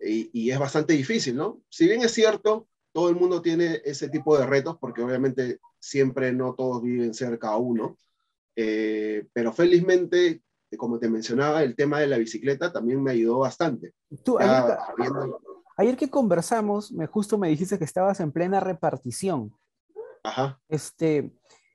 y, 0.00 0.50
es 0.50 0.58
bastante 0.58 0.94
difícil, 0.94 1.36
¿no? 1.36 1.60
Si 1.68 1.86
bien 1.86 2.00
es 2.02 2.12
cierto, 2.12 2.66
todo 2.92 3.10
el 3.10 3.16
mundo 3.16 3.42
tiene 3.42 3.82
ese 3.84 4.08
tipo 4.08 4.38
de 4.38 4.46
retos, 4.46 4.78
porque 4.80 5.02
obviamente 5.02 5.60
siempre 5.78 6.32
no 6.32 6.54
todos 6.54 6.82
viven 6.82 7.12
cerca 7.12 7.50
a 7.50 7.58
uno, 7.58 7.98
eh, 8.56 9.26
pero 9.34 9.52
felizmente 9.52 10.40
como 10.76 10.98
te 10.98 11.08
mencionaba, 11.08 11.62
el 11.62 11.74
tema 11.74 12.00
de 12.00 12.06
la 12.06 12.18
bicicleta 12.18 12.72
también 12.72 13.02
me 13.02 13.12
ayudó 13.12 13.38
bastante. 13.40 13.92
Tú, 14.24 14.38
ayer, 15.76 15.96
que 15.96 16.10
conversamos, 16.10 16.92
me, 16.92 17.06
justo 17.06 17.38
me 17.38 17.48
dijiste 17.48 17.78
que 17.78 17.84
estabas 17.84 18.20
en 18.20 18.32
plena 18.32 18.60
repartición. 18.60 19.54
Ajá. 20.22 20.60
Este, 20.68 21.32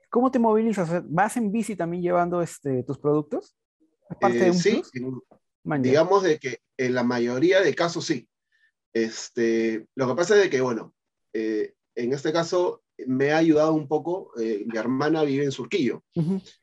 ¿Cómo 0.10 0.32
te 0.32 0.40
movilizas? 0.40 1.04
¿Vas 1.10 1.36
en 1.38 1.52
bici 1.52 1.76
también 1.76 2.04
llevando 2.04 2.42
este, 2.42 2.84
tus 2.84 2.98
productos? 2.98 3.56
Aparte 4.10 4.38
de 4.38 4.48
eh, 4.50 4.54
sí, 4.54 4.82
digamos 5.80 6.24
de 6.24 6.40
que 6.40 6.60
en 6.78 6.94
la 6.94 7.04
mayoría 7.04 7.62
de 7.62 7.76
casos 7.76 8.06
sí. 8.06 8.30
Este, 8.94 9.88
lo 9.96 10.08
que 10.08 10.16
pasa 10.16 10.42
es 10.42 10.50
que, 10.50 10.62
bueno, 10.62 10.94
eh, 11.34 11.74
en 11.96 12.14
este 12.14 12.32
caso 12.32 12.82
me 13.08 13.32
ha 13.32 13.38
ayudado 13.38 13.74
un 13.74 13.88
poco, 13.88 14.32
eh, 14.40 14.64
mi 14.66 14.78
hermana 14.78 15.24
vive 15.24 15.44
en 15.44 15.52
Surquillo, 15.52 16.02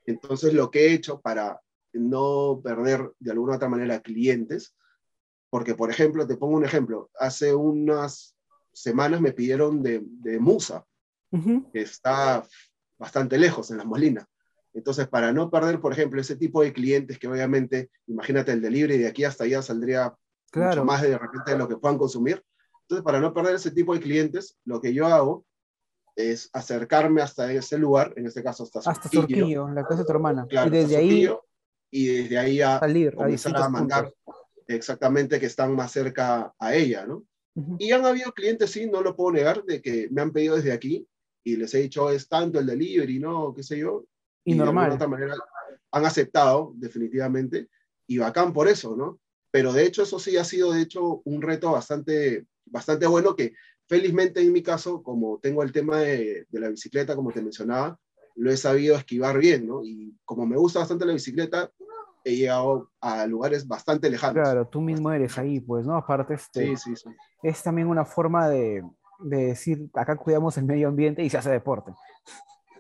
entonces 0.07 0.55
lo 0.55 0.71
que 0.71 0.87
he 0.87 0.95
hecho 0.95 1.21
para 1.21 1.61
no 1.93 2.61
perder 2.63 3.11
de 3.19 3.31
alguna 3.31 3.53
u 3.53 3.57
otra 3.57 3.69
manera 3.69 4.01
clientes, 4.01 4.75
porque 5.51 5.75
por 5.75 5.91
ejemplo, 5.91 6.27
te 6.27 6.37
pongo 6.37 6.57
un 6.57 6.65
ejemplo, 6.65 7.11
hace 7.19 7.55
unas 7.55 8.37
semanas 8.73 9.21
me 9.21 9.33
pidieron 9.33 9.83
de, 9.83 10.03
de 10.03 10.39
Musa, 10.41 10.87
que 11.73 11.81
está 11.81 12.45
bastante 12.99 13.39
lejos 13.39 13.71
en 13.71 13.79
las 13.79 13.87
Molinas. 13.87 14.27
Entonces, 14.75 15.07
para 15.09 15.33
no 15.33 15.51
perder, 15.51 15.81
por 15.81 15.93
ejemplo, 15.93 16.21
ese 16.21 16.37
tipo 16.37 16.63
de 16.63 16.73
clientes 16.73 17.19
que 17.19 17.29
obviamente, 17.29 17.91
imagínate 18.07 18.53
el 18.53 18.63
delivery 18.63 18.99
de 18.99 19.09
aquí 19.09 19.25
hasta 19.25 19.45
allá 19.45 19.61
saldría 19.61 20.15
mucho 20.55 20.85
más 20.85 21.03
de 21.03 21.19
repente 21.19 21.53
de 21.53 21.59
lo 21.59 21.69
que 21.69 21.77
puedan 21.77 21.99
consumir. 21.99 22.43
Entonces, 22.83 23.05
para 23.05 23.21
no 23.21 23.33
perder 23.35 23.55
ese 23.55 23.71
tipo 23.71 23.95
de 23.95 24.01
clientes, 24.01 24.59
lo 24.65 24.81
que 24.81 24.95
yo 24.95 25.07
hago 25.07 25.45
es 26.17 26.51
acercarme 26.53 27.23
hasta 27.23 27.53
ese 27.53 27.79
lugar, 27.79 28.13
en 28.17 28.27
este 28.27 28.43
caso 28.43 28.65
hasta 28.65 28.81
Hasta 28.91 29.09
Surquillo, 29.09 29.69
la 29.69 29.85
casa 29.85 30.01
de 30.01 30.05
tu 30.05 30.13
hermana. 30.13 30.47
y 30.51 30.71
desde 30.71 30.97
ahí 30.97 31.29
y 31.93 32.07
desde 32.07 32.39
ahí 32.39 32.61
a 32.63 32.81
salir, 32.81 33.15
comenzar 33.15 33.57
a, 33.57 33.69
mandar 33.69 34.13
exactamente 34.67 35.39
que 35.39 35.47
están 35.47 35.77
más 35.77 35.93
cerca 35.93 36.53
a 36.59 36.75
ella, 36.75 37.07
¿no? 37.07 37.25
Y 37.79 37.93
han 37.93 38.07
habido 38.07 38.33
clientes, 38.33 38.71
sí, 38.71 38.87
no 38.87 39.03
lo 39.03 39.15
puedo 39.15 39.33
negar, 39.33 39.63
de 39.65 39.83
que 39.83 40.09
me 40.11 40.23
han 40.23 40.33
pedido 40.33 40.57
desde 40.57 40.73
aquí 40.73 41.07
y 41.45 41.57
les 41.57 41.75
he 41.75 41.81
dicho, 41.81 42.11
es 42.11 42.27
tanto 42.27 42.59
el 42.59 42.67
delivery, 42.67 43.19
¿no? 43.19 43.53
¿Qué 43.55 43.63
sé 43.63 43.79
yo? 43.79 44.07
Y, 44.43 44.55
normal. 44.55 44.89
De 44.89 44.95
otra 44.95 45.09
manera 45.09 45.35
han 45.91 46.07
aceptado, 46.07 46.73
definitivamente, 46.77 47.69
y 48.07 48.17
bacán 48.17 48.55
por 48.55 48.69
eso, 48.69 48.97
¿no? 48.97 49.21
Pero 49.51 49.75
de 49.75 49.85
hecho, 49.85 50.05
eso 50.05 50.19
sí 50.19 50.39
ha 50.39 50.45
sido, 50.45 50.73
de 50.73 50.81
hecho, 50.81 51.21
un 51.27 51.43
reto 51.43 51.73
bastante, 51.73 52.47
bastante 52.65 53.07
bueno 53.07 53.37
que 53.37 53.53
felizmente 53.87 54.41
en 54.41 54.51
mi 54.51 54.63
caso, 54.63 55.03
como 55.03 55.39
tengo 55.39 55.63
el 55.63 55.73
tema 55.73 56.01
de, 56.01 56.47
de 56.49 56.61
la 56.61 56.71
bicicleta, 56.71 57.15
como 57.15 57.33
te 57.33 57.43
mencionaba, 57.43 58.01
lo 58.37 58.51
he 58.51 58.57
sabido 58.57 58.97
esquivar 58.97 59.39
bien, 59.39 59.67
¿no? 59.67 59.85
Y 59.85 60.17
como 60.25 60.47
me 60.47 60.57
gusta 60.57 60.79
bastante 60.79 61.05
la 61.05 61.13
bicicleta, 61.13 61.71
he 62.25 62.37
llegado 62.37 62.91
a 63.00 63.26
lugares 63.26 63.67
bastante 63.67 64.09
lejanos. 64.09 64.43
Claro, 64.43 64.69
tú 64.69 64.81
mismo 64.81 65.11
eres 65.11 65.37
ahí, 65.38 65.61
pues, 65.61 65.87
¿no? 65.87 65.97
Aparte, 65.97 66.35
este, 66.35 66.69
sí, 66.69 66.76
sí, 66.76 66.97
sí. 66.97 67.11
es 67.43 67.62
también 67.62 67.88
una 67.88 68.05
forma 68.05 68.49
de, 68.49 68.83
de, 69.21 69.47
decir, 69.47 69.88
acá 69.95 70.17
cuidamos 70.17 70.57
el 70.59 70.64
medio 70.64 70.88
ambiente 70.88 71.23
y 71.23 71.31
se 71.31 71.38
hace 71.38 71.50
deporte. 71.50 71.93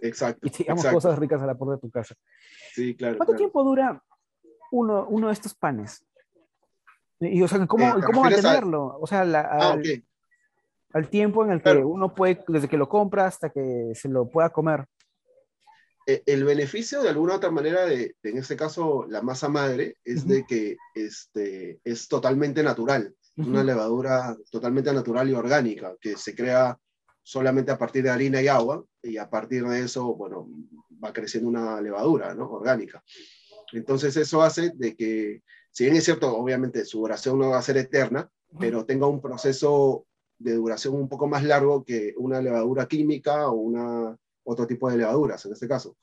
Exacto. 0.00 0.40
Y 0.46 0.50
tiramos 0.50 0.84
cosas 0.86 1.18
ricas 1.18 1.42
a 1.42 1.46
la 1.46 1.54
puerta 1.54 1.76
de 1.76 1.80
tu 1.80 1.90
casa. 1.90 2.14
Sí, 2.72 2.94
claro. 2.94 3.16
¿Cuánto 3.16 3.34
tiempo 3.34 3.62
dura 3.62 4.02
uno, 4.70 5.06
uno 5.08 5.26
de 5.28 5.32
estos 5.32 5.54
panes? 5.54 6.04
Y, 7.20 7.42
o 7.42 7.48
sea, 7.48 7.64
¿cómo, 7.66 7.86
eh, 7.86 8.02
¿cómo 8.04 8.22
mantenerlo? 8.22 8.98
O 9.00 9.06
sea, 9.06 9.24
la, 9.24 9.40
ah, 9.42 9.72
al, 9.72 10.04
al, 10.92 11.08
tiempo 11.08 11.44
en 11.44 11.52
el 11.52 11.62
que 11.62 11.76
uno 11.76 12.14
puede, 12.14 12.44
desde 12.48 12.68
que 12.68 12.76
lo 12.76 12.88
compra 12.88 13.26
hasta 13.26 13.50
que 13.50 13.92
se 13.94 14.08
lo 14.08 14.28
pueda 14.28 14.50
comer. 14.50 14.86
Eh, 16.06 16.22
el 16.26 16.44
beneficio 16.44 17.02
de 17.02 17.10
alguna 17.10 17.36
otra 17.36 17.50
manera 17.50 17.86
de, 17.86 18.16
en 18.22 18.38
este 18.38 18.56
caso, 18.56 19.06
la 19.08 19.22
masa 19.22 19.48
madre, 19.48 19.96
es 20.04 20.26
de 20.26 20.44
que 20.44 20.76
este, 20.94 21.80
es 21.84 22.08
totalmente 22.08 22.62
natural. 22.62 23.14
Una 23.36 23.64
levadura 23.64 24.36
totalmente 24.50 24.92
natural 24.92 25.30
y 25.30 25.32
orgánica, 25.32 25.94
que 26.00 26.16
se 26.16 26.34
crea 26.34 26.78
solamente 27.22 27.72
a 27.72 27.78
partir 27.78 28.02
de 28.02 28.10
harina 28.10 28.42
y 28.42 28.48
agua, 28.48 28.84
y 29.02 29.16
a 29.16 29.30
partir 29.30 29.64
de 29.66 29.80
eso, 29.80 30.14
bueno, 30.14 30.48
va 31.02 31.12
creciendo 31.12 31.48
una 31.48 31.80
levadura, 31.80 32.34
¿no? 32.34 32.50
Orgánica. 32.50 33.02
Entonces 33.72 34.16
eso 34.16 34.42
hace 34.42 34.72
de 34.74 34.94
que, 34.94 35.42
si 35.70 35.84
bien 35.84 35.96
es 35.96 36.04
cierto, 36.04 36.36
obviamente 36.36 36.84
su 36.84 36.98
duración 36.98 37.38
no 37.38 37.50
va 37.50 37.58
a 37.58 37.62
ser 37.62 37.78
eterna, 37.78 38.28
pero 38.58 38.84
tenga 38.84 39.06
un 39.06 39.20
proceso 39.20 40.04
de 40.38 40.54
duración 40.54 40.94
un 40.94 41.08
poco 41.08 41.26
más 41.26 41.42
largo 41.42 41.84
que 41.84 42.14
una 42.18 42.42
levadura 42.42 42.86
química 42.86 43.48
o 43.48 43.54
una 43.54 44.16
otro 44.44 44.66
tipo 44.66 44.90
de 44.90 44.96
levaduras 44.96 45.44
en 45.46 45.52
este 45.52 45.68
caso. 45.68 45.96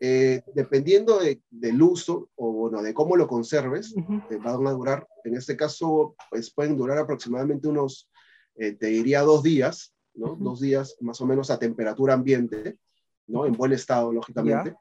Eh, 0.00 0.42
dependiendo 0.54 1.20
del 1.50 1.82
uso 1.82 2.30
o 2.36 2.52
bueno, 2.52 2.82
de 2.82 2.92
cómo 2.94 3.16
lo 3.16 3.26
conserves, 3.26 3.94
uh 3.96 4.38
van 4.42 4.66
a 4.66 4.72
durar, 4.72 5.06
en 5.24 5.34
este 5.34 5.56
caso, 5.56 6.14
pues 6.30 6.52
pueden 6.52 6.76
durar 6.76 6.98
aproximadamente 6.98 7.68
unos, 7.68 8.10
eh, 8.56 8.72
te 8.72 8.86
diría 8.86 9.22
dos 9.22 9.42
días, 9.42 9.94
¿no? 10.14 10.36
Dos 10.36 10.60
días 10.60 10.96
más 11.00 11.20
o 11.20 11.26
menos 11.26 11.50
a 11.50 11.58
temperatura 11.58 12.14
ambiente, 12.14 12.78
¿no? 13.26 13.46
En 13.46 13.52
buen 13.52 13.72
estado, 13.72 14.12
lógicamente. 14.12 14.74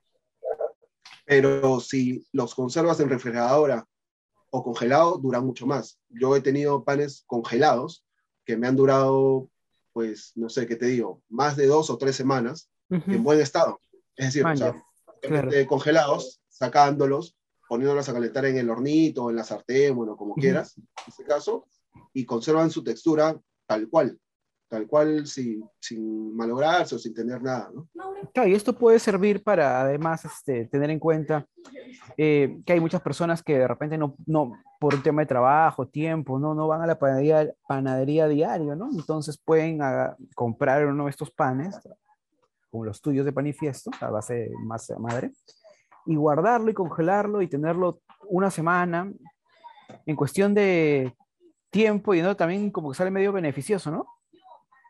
Pero 1.26 1.80
si 1.80 2.26
los 2.32 2.56
conservas 2.56 3.00
en 3.00 3.10
refrigeradora 3.10 3.86
o 4.50 4.64
congelado, 4.64 5.18
duran 5.18 5.46
mucho 5.46 5.68
más. 5.68 6.00
Yo 6.10 6.36
he 6.36 6.42
tenido 6.42 6.84
panes 6.84 7.24
congelados 7.28 8.06
que 8.46 8.56
me 8.56 8.68
han 8.68 8.78
durado, 8.78 9.50
pues, 9.92 10.32
no 10.36 10.50
sé 10.50 10.66
qué 10.66 10.78
te 10.78 10.86
digo, 10.86 11.22
más 11.28 11.58
de 11.58 11.68
dos 11.68 11.90
o 11.90 11.98
tres 11.98 12.16
semanas 12.16 12.70
en 12.90 13.24
buen 13.24 13.40
estado. 13.40 13.80
Es 14.16 14.34
decir, 14.34 14.46
congelados, 15.68 16.42
sacándolos, 16.50 17.36
poniéndolos 17.68 18.08
a 18.10 18.14
calentar 18.14 18.46
en 18.46 18.58
el 18.58 18.70
hornito, 18.70 19.26
o 19.26 19.30
en 19.30 19.36
la 19.36 19.44
sartén, 19.44 19.96
bueno, 19.96 20.16
como 20.16 20.36
quieras, 20.36 20.78
en 20.78 20.88
este 21.08 21.24
caso, 21.24 21.66
y 22.14 22.26
conservan 22.26 22.72
su 22.72 22.84
textura 22.84 23.38
tal 23.66 23.90
cual, 23.90 24.18
tal 24.70 24.88
cual 24.88 25.28
sin, 25.28 25.64
sin 25.80 26.36
malograrse 26.36 26.96
o 26.96 27.00
sin 27.00 27.14
tener 27.14 27.42
nada. 27.42 27.70
¿no? 27.74 27.90
Claro, 28.34 28.50
y 28.50 28.54
esto 28.54 28.74
puede 28.74 29.00
servir 29.00 29.44
para 29.44 29.82
además 29.82 30.26
este, 30.26 30.66
tener 30.66 30.90
en 30.90 31.00
cuenta 31.00 31.46
eh, 32.18 32.60
que 32.66 32.74
hay 32.74 32.80
muchas 32.80 33.02
personas 33.02 33.44
que 33.44 33.58
de 33.58 33.68
repente 33.68 33.98
no, 33.98 34.16
no, 34.26 34.54
por 34.80 34.96
un 34.96 35.04
tema 35.04 35.22
de 35.22 35.28
trabajo, 35.28 35.88
tiempo, 35.88 36.40
no, 36.40 36.54
no 36.54 36.68
van 36.68 36.82
a 36.82 36.88
la 36.88 36.98
panadería, 36.98 37.52
panadería 37.68 38.28
diario, 38.28 38.76
¿no? 38.76 38.90
Entonces 38.92 39.38
pueden 39.38 39.80
comprar 40.36 40.86
uno 40.88 41.06
de 41.06 41.12
estos 41.12 41.32
panes, 41.32 41.76
como 42.70 42.86
los 42.86 43.02
tuyos 43.02 43.26
de 43.26 43.34
panifiesto, 43.34 43.92
a 44.00 44.10
base 44.10 44.34
de 44.34 44.52
masa 44.66 44.98
madre, 45.00 45.32
y 46.06 46.16
guardarlo 46.16 46.72
y 46.72 46.74
congelarlo 46.74 47.42
y 47.42 47.48
tenerlo 47.48 48.02
una 48.30 48.50
semana 48.50 49.12
en 50.06 50.16
cuestión 50.16 50.54
de 50.54 51.16
tiempo 51.70 52.14
y 52.14 52.22
¿no? 52.22 52.36
también 52.36 52.72
como 52.72 52.92
que 52.92 52.98
sale 52.98 53.12
medio 53.12 53.32
beneficioso, 53.32 53.92
¿no? 53.92 54.08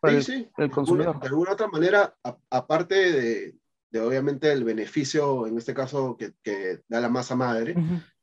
Para 0.02 0.22
sí, 0.22 0.34
el, 0.34 0.44
sí. 0.44 0.52
El 0.58 0.72
consumidor. 0.72 1.20
De 1.20 1.28
alguna, 1.28 1.54
otra 1.54 1.68
manera, 1.68 2.16
aparte 2.50 2.96
de, 2.96 3.56
de, 3.90 4.00
obviamente 4.00 4.52
el 4.52 4.64
beneficio, 4.64 5.48
en 5.48 5.58
este 5.58 5.74
caso, 5.74 6.16
que, 6.18 6.34
que 6.44 6.82
da 6.88 7.02
la 7.02 7.10
masa 7.10 7.36
madre, 7.36 7.76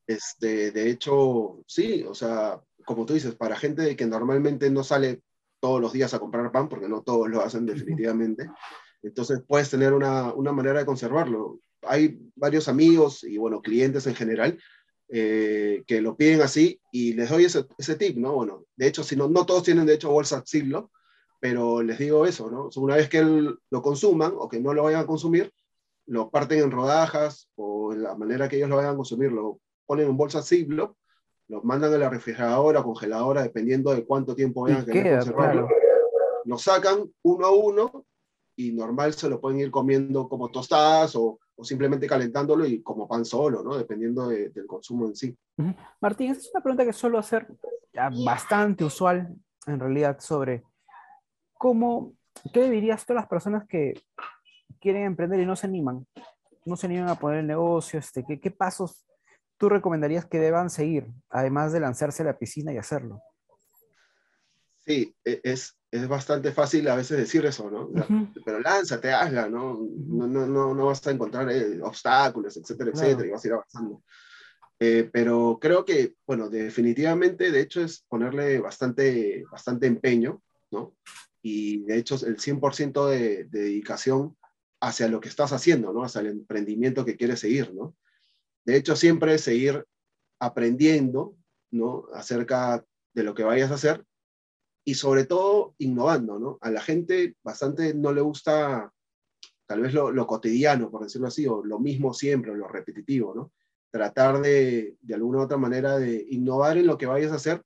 este, 0.06 0.70
de 0.70 0.90
hecho, 0.90 1.64
sí, 1.66 2.04
o 2.08 2.14
sea, 2.14 2.60
como 2.84 3.04
tú 3.06 3.14
dices, 3.14 3.34
para 3.34 3.56
gente 3.56 3.96
que 3.96 4.06
normalmente 4.06 4.70
no 4.70 4.84
sale 4.84 5.22
todos 5.60 5.80
los 5.80 5.92
días 5.92 6.14
a 6.14 6.18
comprar 6.18 6.52
pan, 6.52 6.68
porque 6.68 6.88
no 6.88 7.02
todos 7.02 7.28
lo 7.28 7.40
hacen 7.40 7.66
definitivamente, 7.66 8.50
entonces 9.04 9.42
puedes 9.46 9.70
tener 9.70 9.92
una, 9.92 10.32
una, 10.32 10.52
manera 10.52 10.80
de 10.80 10.86
conservarlo. 10.86 11.60
Hay 11.82 12.18
varios 12.34 12.68
amigos 12.68 13.22
y, 13.24 13.36
bueno, 13.36 13.60
clientes 13.60 14.06
en 14.06 14.14
general 14.14 14.58
eh, 15.08 15.84
que 15.86 16.00
lo 16.00 16.16
piden 16.16 16.40
así 16.40 16.80
y 16.90 17.12
les 17.12 17.28
doy 17.28 17.44
ese, 17.44 17.66
ese, 17.76 17.96
tip, 17.96 18.16
¿no? 18.16 18.32
Bueno, 18.32 18.64
de 18.76 18.86
hecho, 18.86 19.04
si 19.04 19.16
no, 19.16 19.28
no 19.28 19.44
todos 19.44 19.62
tienen 19.62 19.84
de 19.84 19.94
hecho 19.94 20.10
bolsa 20.10 20.42
siglo, 20.46 20.90
pero 21.40 21.82
les 21.82 21.98
digo 21.98 22.24
eso, 22.24 22.50
¿no? 22.50 22.70
Una 22.76 22.96
vez 22.96 23.08
que 23.10 23.22
lo 23.22 23.82
consuman 23.82 24.32
o 24.36 24.48
que 24.48 24.60
no 24.60 24.72
lo 24.72 24.84
vayan 24.84 25.02
a 25.02 25.06
consumir, 25.06 25.52
lo 26.06 26.30
parten 26.30 26.60
en 26.60 26.70
rodajas 26.70 27.50
o 27.56 27.92
en 27.92 28.02
la 28.02 28.14
manera 28.14 28.48
que 28.48 28.56
ellos 28.56 28.70
lo 28.70 28.76
vayan 28.76 28.94
a 28.94 28.96
consumir, 28.96 29.30
lo 29.30 29.60
ponen 29.84 30.08
en 30.08 30.16
bolsa 30.16 30.40
siglo, 30.40 30.96
lo 31.48 31.62
mandan 31.62 31.92
a 31.92 31.98
la 31.98 32.08
refrigeradora 32.08 32.80
o 32.80 32.84
congeladora, 32.84 33.42
dependiendo 33.42 33.94
de 33.94 34.06
cuánto 34.06 34.34
tiempo 34.34 34.62
vayan 34.62 34.80
a 34.80 34.84
querer 34.86 35.18
conservarlo. 35.18 35.68
Lo 36.46 36.58
sacan 36.58 37.12
uno 37.22 37.46
a 37.46 37.50
uno 37.50 38.06
y 38.56 38.72
normal 38.72 39.14
se 39.14 39.28
lo 39.28 39.40
pueden 39.40 39.60
ir 39.60 39.70
comiendo 39.70 40.28
como 40.28 40.50
tostadas 40.50 41.16
o, 41.16 41.38
o 41.56 41.64
simplemente 41.64 42.06
calentándolo 42.06 42.66
y 42.66 42.82
como 42.82 43.08
pan 43.08 43.24
solo, 43.24 43.62
¿no? 43.62 43.76
Dependiendo 43.76 44.28
de, 44.28 44.50
del 44.50 44.66
consumo 44.66 45.06
en 45.06 45.16
sí. 45.16 45.36
Martín, 46.00 46.30
esta 46.30 46.42
es 46.42 46.50
una 46.54 46.62
pregunta 46.62 46.84
que 46.84 46.92
suelo 46.92 47.18
hacer 47.18 47.46
bastante 48.24 48.84
usual 48.84 49.34
en 49.66 49.80
realidad 49.80 50.18
sobre 50.20 50.64
cómo, 51.54 52.14
¿qué 52.52 52.68
dirías 52.70 53.08
a 53.08 53.14
las 53.14 53.26
personas 53.26 53.66
que 53.68 53.94
quieren 54.80 55.04
emprender 55.04 55.40
y 55.40 55.46
no 55.46 55.56
se 55.56 55.66
animan? 55.66 56.06
No 56.64 56.76
se 56.76 56.86
animan 56.86 57.08
a 57.08 57.18
poner 57.18 57.40
el 57.40 57.46
negocio, 57.46 57.98
este, 57.98 58.24
¿qué, 58.24 58.40
qué 58.40 58.50
pasos 58.50 59.06
tú 59.56 59.68
recomendarías 59.68 60.26
que 60.26 60.38
deban 60.38 60.70
seguir, 60.70 61.06
además 61.30 61.72
de 61.72 61.80
lanzarse 61.80 62.22
a 62.22 62.26
la 62.26 62.38
piscina 62.38 62.72
y 62.72 62.78
hacerlo? 62.78 63.20
Sí, 64.80 65.14
e, 65.24 65.40
es, 65.44 65.78
es 65.94 66.08
bastante 66.08 66.50
fácil 66.50 66.88
a 66.88 66.96
veces 66.96 67.16
decir 67.16 67.46
eso, 67.46 67.70
¿no? 67.70 67.88
Pero 68.44 68.58
lánzate, 68.58 69.12
hazla, 69.12 69.48
¿no? 69.48 69.78
No, 70.08 70.26
no, 70.26 70.44
no, 70.44 70.74
no 70.74 70.86
vas 70.86 71.06
a 71.06 71.12
encontrar 71.12 71.48
eh, 71.52 71.80
obstáculos, 71.80 72.56
etcétera, 72.56 72.90
etcétera, 72.92 73.28
y 73.28 73.30
vas 73.30 73.44
a 73.44 73.46
ir 73.46 73.52
avanzando. 73.52 74.02
Eh, 74.80 75.08
pero 75.12 75.56
creo 75.60 75.84
que, 75.84 76.16
bueno, 76.26 76.50
definitivamente, 76.50 77.52
de 77.52 77.60
hecho, 77.60 77.80
es 77.80 78.04
ponerle 78.08 78.58
bastante, 78.58 79.44
bastante 79.52 79.86
empeño, 79.86 80.42
¿no? 80.72 80.96
Y 81.42 81.84
de 81.84 81.98
hecho, 81.98 82.16
el 82.26 82.38
100% 82.38 83.08
de, 83.10 83.44
de 83.44 83.60
dedicación 83.60 84.36
hacia 84.80 85.06
lo 85.06 85.20
que 85.20 85.28
estás 85.28 85.52
haciendo, 85.52 85.92
¿no? 85.92 86.02
Hacia 86.02 86.22
el 86.22 86.26
emprendimiento 86.26 87.04
que 87.04 87.16
quieres 87.16 87.38
seguir, 87.38 87.72
¿no? 87.72 87.94
De 88.64 88.76
hecho, 88.76 88.96
siempre 88.96 89.38
seguir 89.38 89.84
aprendiendo, 90.40 91.36
¿no? 91.70 92.06
Acerca 92.14 92.84
de 93.12 93.22
lo 93.22 93.32
que 93.32 93.44
vayas 93.44 93.70
a 93.70 93.74
hacer 93.74 94.04
y 94.84 94.94
sobre 94.94 95.24
todo 95.24 95.74
innovando, 95.78 96.38
¿no? 96.38 96.58
A 96.60 96.70
la 96.70 96.80
gente 96.80 97.36
bastante 97.42 97.94
no 97.94 98.12
le 98.12 98.20
gusta 98.20 98.92
tal 99.66 99.80
vez 99.80 99.94
lo, 99.94 100.26
cotidiano, 100.26 100.90
por 100.90 101.04
decirlo 101.04 101.28
así, 101.28 101.46
o 101.46 101.64
lo 101.64 101.78
mismo 101.78 102.12
siempre, 102.12 102.50
o 102.50 102.54
lo 102.54 102.68
repetitivo, 102.68 103.34
¿no? 103.34 103.52
Tratar 103.90 104.40
de, 104.40 104.96
de 105.00 105.14
alguna 105.14 105.38
u 105.38 105.42
otra 105.42 105.56
manera, 105.56 105.98
de 105.98 106.26
innovar 106.30 106.76
en 106.76 106.86
lo 106.86 106.98
que 106.98 107.06
vayas 107.06 107.32
a 107.32 107.36
hacer 107.36 107.62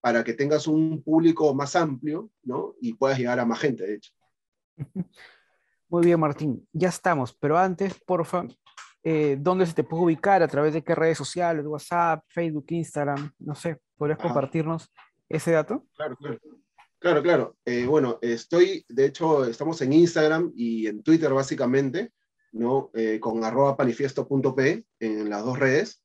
para 0.00 0.24
que 0.24 0.34
tengas 0.34 0.66
un 0.66 1.02
público 1.02 1.54
más 1.54 1.76
amplio, 1.76 2.30
¿no? 2.42 2.74
Y 2.80 2.94
puedas 2.94 3.18
llegar 3.18 3.38
a 3.38 3.44
más 3.44 3.60
gente, 3.60 3.86
de 3.86 3.94
hecho. 3.94 4.12
Muy 5.88 6.06
bien, 6.06 6.18
Martín, 6.18 6.66
ya 6.72 6.88
estamos, 6.88 7.34
pero 7.34 7.58
antes, 7.58 8.00
porfa, 8.00 8.46
eh, 9.02 9.36
¿dónde 9.38 9.66
se 9.66 9.74
te 9.74 9.84
puede 9.84 10.04
ubicar? 10.04 10.42
¿A 10.42 10.48
través 10.48 10.72
de 10.72 10.82
qué 10.82 10.94
redes 10.94 11.18
sociales? 11.18 11.66
¿WhatsApp, 11.66 12.24
Facebook, 12.28 12.64
Instagram? 12.68 13.30
No 13.38 13.54
sé, 13.54 13.78
¿podrías 13.96 14.18
compartirnos 14.18 14.90
ese 15.28 15.50
dato? 15.50 15.84
Claro, 15.94 16.16
claro. 16.16 16.38
Claro, 17.02 17.20
claro. 17.20 17.56
Eh, 17.64 17.84
bueno, 17.84 18.20
estoy, 18.22 18.86
de 18.88 19.06
hecho, 19.06 19.44
estamos 19.44 19.82
en 19.82 19.92
Instagram 19.92 20.52
y 20.54 20.86
en 20.86 21.02
Twitter 21.02 21.32
básicamente, 21.32 22.12
¿no? 22.52 22.92
Eh, 22.94 23.18
con 23.18 23.42
arroba 23.42 23.76
panifiesto.p 23.76 24.84
en 25.00 25.28
las 25.28 25.44
dos 25.44 25.58
redes. 25.58 26.00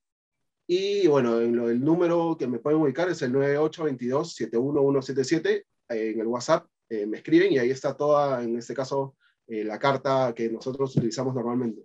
Y 0.66 1.06
bueno, 1.06 1.40
en 1.40 1.56
lo, 1.56 1.70
el 1.70 1.86
número 1.86 2.36
que 2.36 2.48
me 2.48 2.58
pueden 2.58 2.82
ubicar 2.82 3.10
es 3.10 3.22
el 3.22 3.32
9822-71177. 3.32 5.66
En 5.90 6.20
el 6.20 6.26
WhatsApp 6.26 6.66
eh, 6.90 7.06
me 7.06 7.18
escriben 7.18 7.54
y 7.54 7.60
ahí 7.60 7.70
está 7.70 7.96
toda, 7.96 8.44
en 8.44 8.58
este 8.58 8.74
caso, 8.74 9.16
la 9.46 9.78
carta 9.78 10.34
que 10.36 10.50
nosotros 10.50 10.96
utilizamos 10.96 11.36
normalmente. 11.36 11.84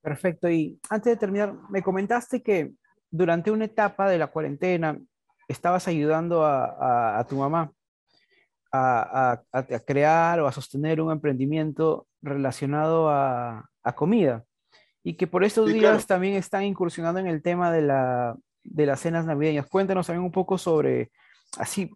Perfecto. 0.00 0.48
Y 0.48 0.80
antes 0.88 1.12
de 1.12 1.18
terminar, 1.18 1.54
me 1.68 1.82
comentaste 1.82 2.42
que 2.42 2.72
durante 3.10 3.50
una 3.50 3.66
etapa 3.66 4.08
de 4.08 4.16
la 4.16 4.28
cuarentena 4.28 4.98
estabas 5.48 5.86
ayudando 5.86 6.46
a 6.46 7.26
tu 7.28 7.36
mamá 7.36 7.70
a, 8.72 9.42
crear 9.86 10.40
o 10.40 10.46
a 10.46 10.52
sostener 10.52 11.00
un 11.00 11.12
emprendimiento 11.12 12.06
relacionado 12.22 13.10
a, 13.10 13.68
comida. 13.94 14.44
Y 15.04 15.14
que 15.14 15.26
por 15.26 15.44
estos 15.44 15.72
días 15.72 16.06
también 16.06 16.34
están 16.34 16.64
incursionando 16.64 17.18
en 17.18 17.26
el 17.26 17.42
tema 17.42 17.72
de, 17.72 17.82
la, 17.82 18.36
de 18.62 18.86
las 18.86 19.00
cenas 19.00 19.26
navideñas. 19.26 19.66
Cuéntanos 19.66 20.06
también 20.06 20.24
un 20.24 20.32
poco 20.32 20.56
sobre, 20.56 21.10
así, 21.58 21.90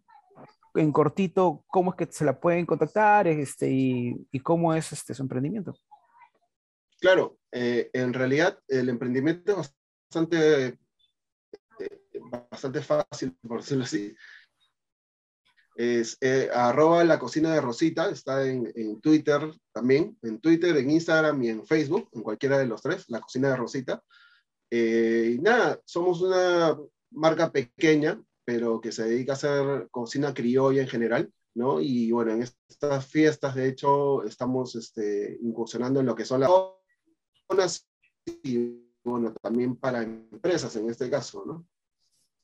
en 0.74 0.92
cortito, 0.92 1.64
cómo 1.68 1.92
es 1.92 1.96
que 1.96 2.12
se 2.12 2.24
la 2.24 2.38
pueden 2.38 2.66
contactar 2.66 3.28
este, 3.28 3.70
y, 3.70 4.40
cómo 4.40 4.74
es 4.74 4.92
este, 4.92 5.14
su 5.14 5.22
emprendimiento. 5.22 5.74
Claro, 7.00 7.38
eh, 7.52 7.90
en 7.92 8.12
realidad 8.12 8.58
el 8.68 8.88
emprendimiento 8.88 9.52
es 9.60 9.74
bastante, 10.10 10.66
eh, 11.78 12.20
bastante 12.50 12.80
fácil, 12.82 13.36
por 13.46 13.60
decirlo 13.60 13.84
así 13.84 14.14
es 15.76 16.16
eh, 16.22 16.48
arroba 16.52 17.04
la 17.04 17.18
cocina 17.18 17.52
de 17.52 17.60
Rosita, 17.60 18.08
está 18.08 18.46
en, 18.46 18.72
en, 18.74 19.00
Twitter 19.00 19.40
también, 19.72 20.16
en 20.22 20.40
Twitter, 20.40 20.74
en 20.76 20.90
Instagram 20.90 21.42
y 21.42 21.50
en 21.50 21.66
Facebook, 21.66 22.08
en 22.12 22.22
cualquiera 22.22 22.58
de 22.58 22.66
los 22.66 22.80
tres, 22.80 23.04
la 23.08 23.20
cocina 23.20 23.50
de 23.50 23.56
Rosita. 23.56 24.02
Eh, 24.70 25.34
y 25.34 25.38
nada, 25.38 25.78
somos 25.84 26.22
una 26.22 26.76
marca 27.10 27.52
pequeña, 27.52 28.20
pero 28.44 28.80
que 28.80 28.90
se 28.90 29.04
dedica 29.04 29.32
a 29.32 29.34
hacer 29.34 29.88
cocina 29.90 30.32
criolla 30.32 30.80
en 30.80 30.88
general, 30.88 31.30
¿no? 31.54 31.78
Y 31.80 32.10
bueno, 32.10 32.32
en 32.32 32.42
estas 32.42 33.06
fiestas, 33.06 33.54
de 33.54 33.68
hecho, 33.68 34.24
estamos 34.24 34.74
este, 34.76 35.38
incursionando 35.42 36.00
en 36.00 36.06
lo 36.06 36.14
que 36.14 36.24
son 36.24 36.40
las 36.40 36.50
zonas 37.48 37.86
y 38.42 38.82
bueno, 39.04 39.32
también 39.42 39.76
para 39.76 40.02
empresas 40.02 40.74
en 40.76 40.88
este 40.88 41.10
caso, 41.10 41.44
¿no? 41.46 41.66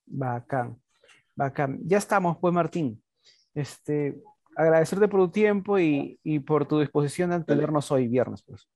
Bacán, 0.04 0.78
bacán. 1.34 1.80
Ya 1.84 1.96
estamos, 1.96 2.36
pues 2.38 2.52
Martín 2.52 3.02
este, 3.54 4.22
agradecerte 4.56 5.08
por 5.08 5.20
tu 5.20 5.30
tiempo 5.30 5.78
y, 5.78 6.18
por 6.46 6.66
tu 6.66 6.80
disposición 6.80 7.30
de 7.30 7.36
atendernos 7.36 7.90
hoy 7.90 8.08
viernes. 8.08 8.42
Pues. 8.42 8.68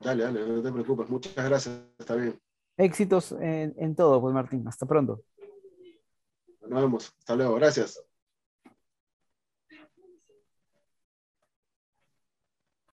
Dale, 0.00 0.24
dale, 0.24 0.46
no 0.46 0.62
te 0.62 0.72
preocupes. 0.72 1.08
Muchas 1.08 1.34
gracias, 1.34 1.82
está 1.98 2.14
bien. 2.14 2.40
Éxitos 2.76 3.32
en, 3.32 3.74
en 3.76 3.94
todo, 3.94 4.20
pues 4.20 4.34
Martín. 4.34 4.66
Hasta 4.66 4.86
pronto. 4.86 5.22
Nos 6.68 6.82
vemos. 6.82 7.14
Hasta 7.18 7.36
luego. 7.36 7.54
Gracias. 7.56 8.02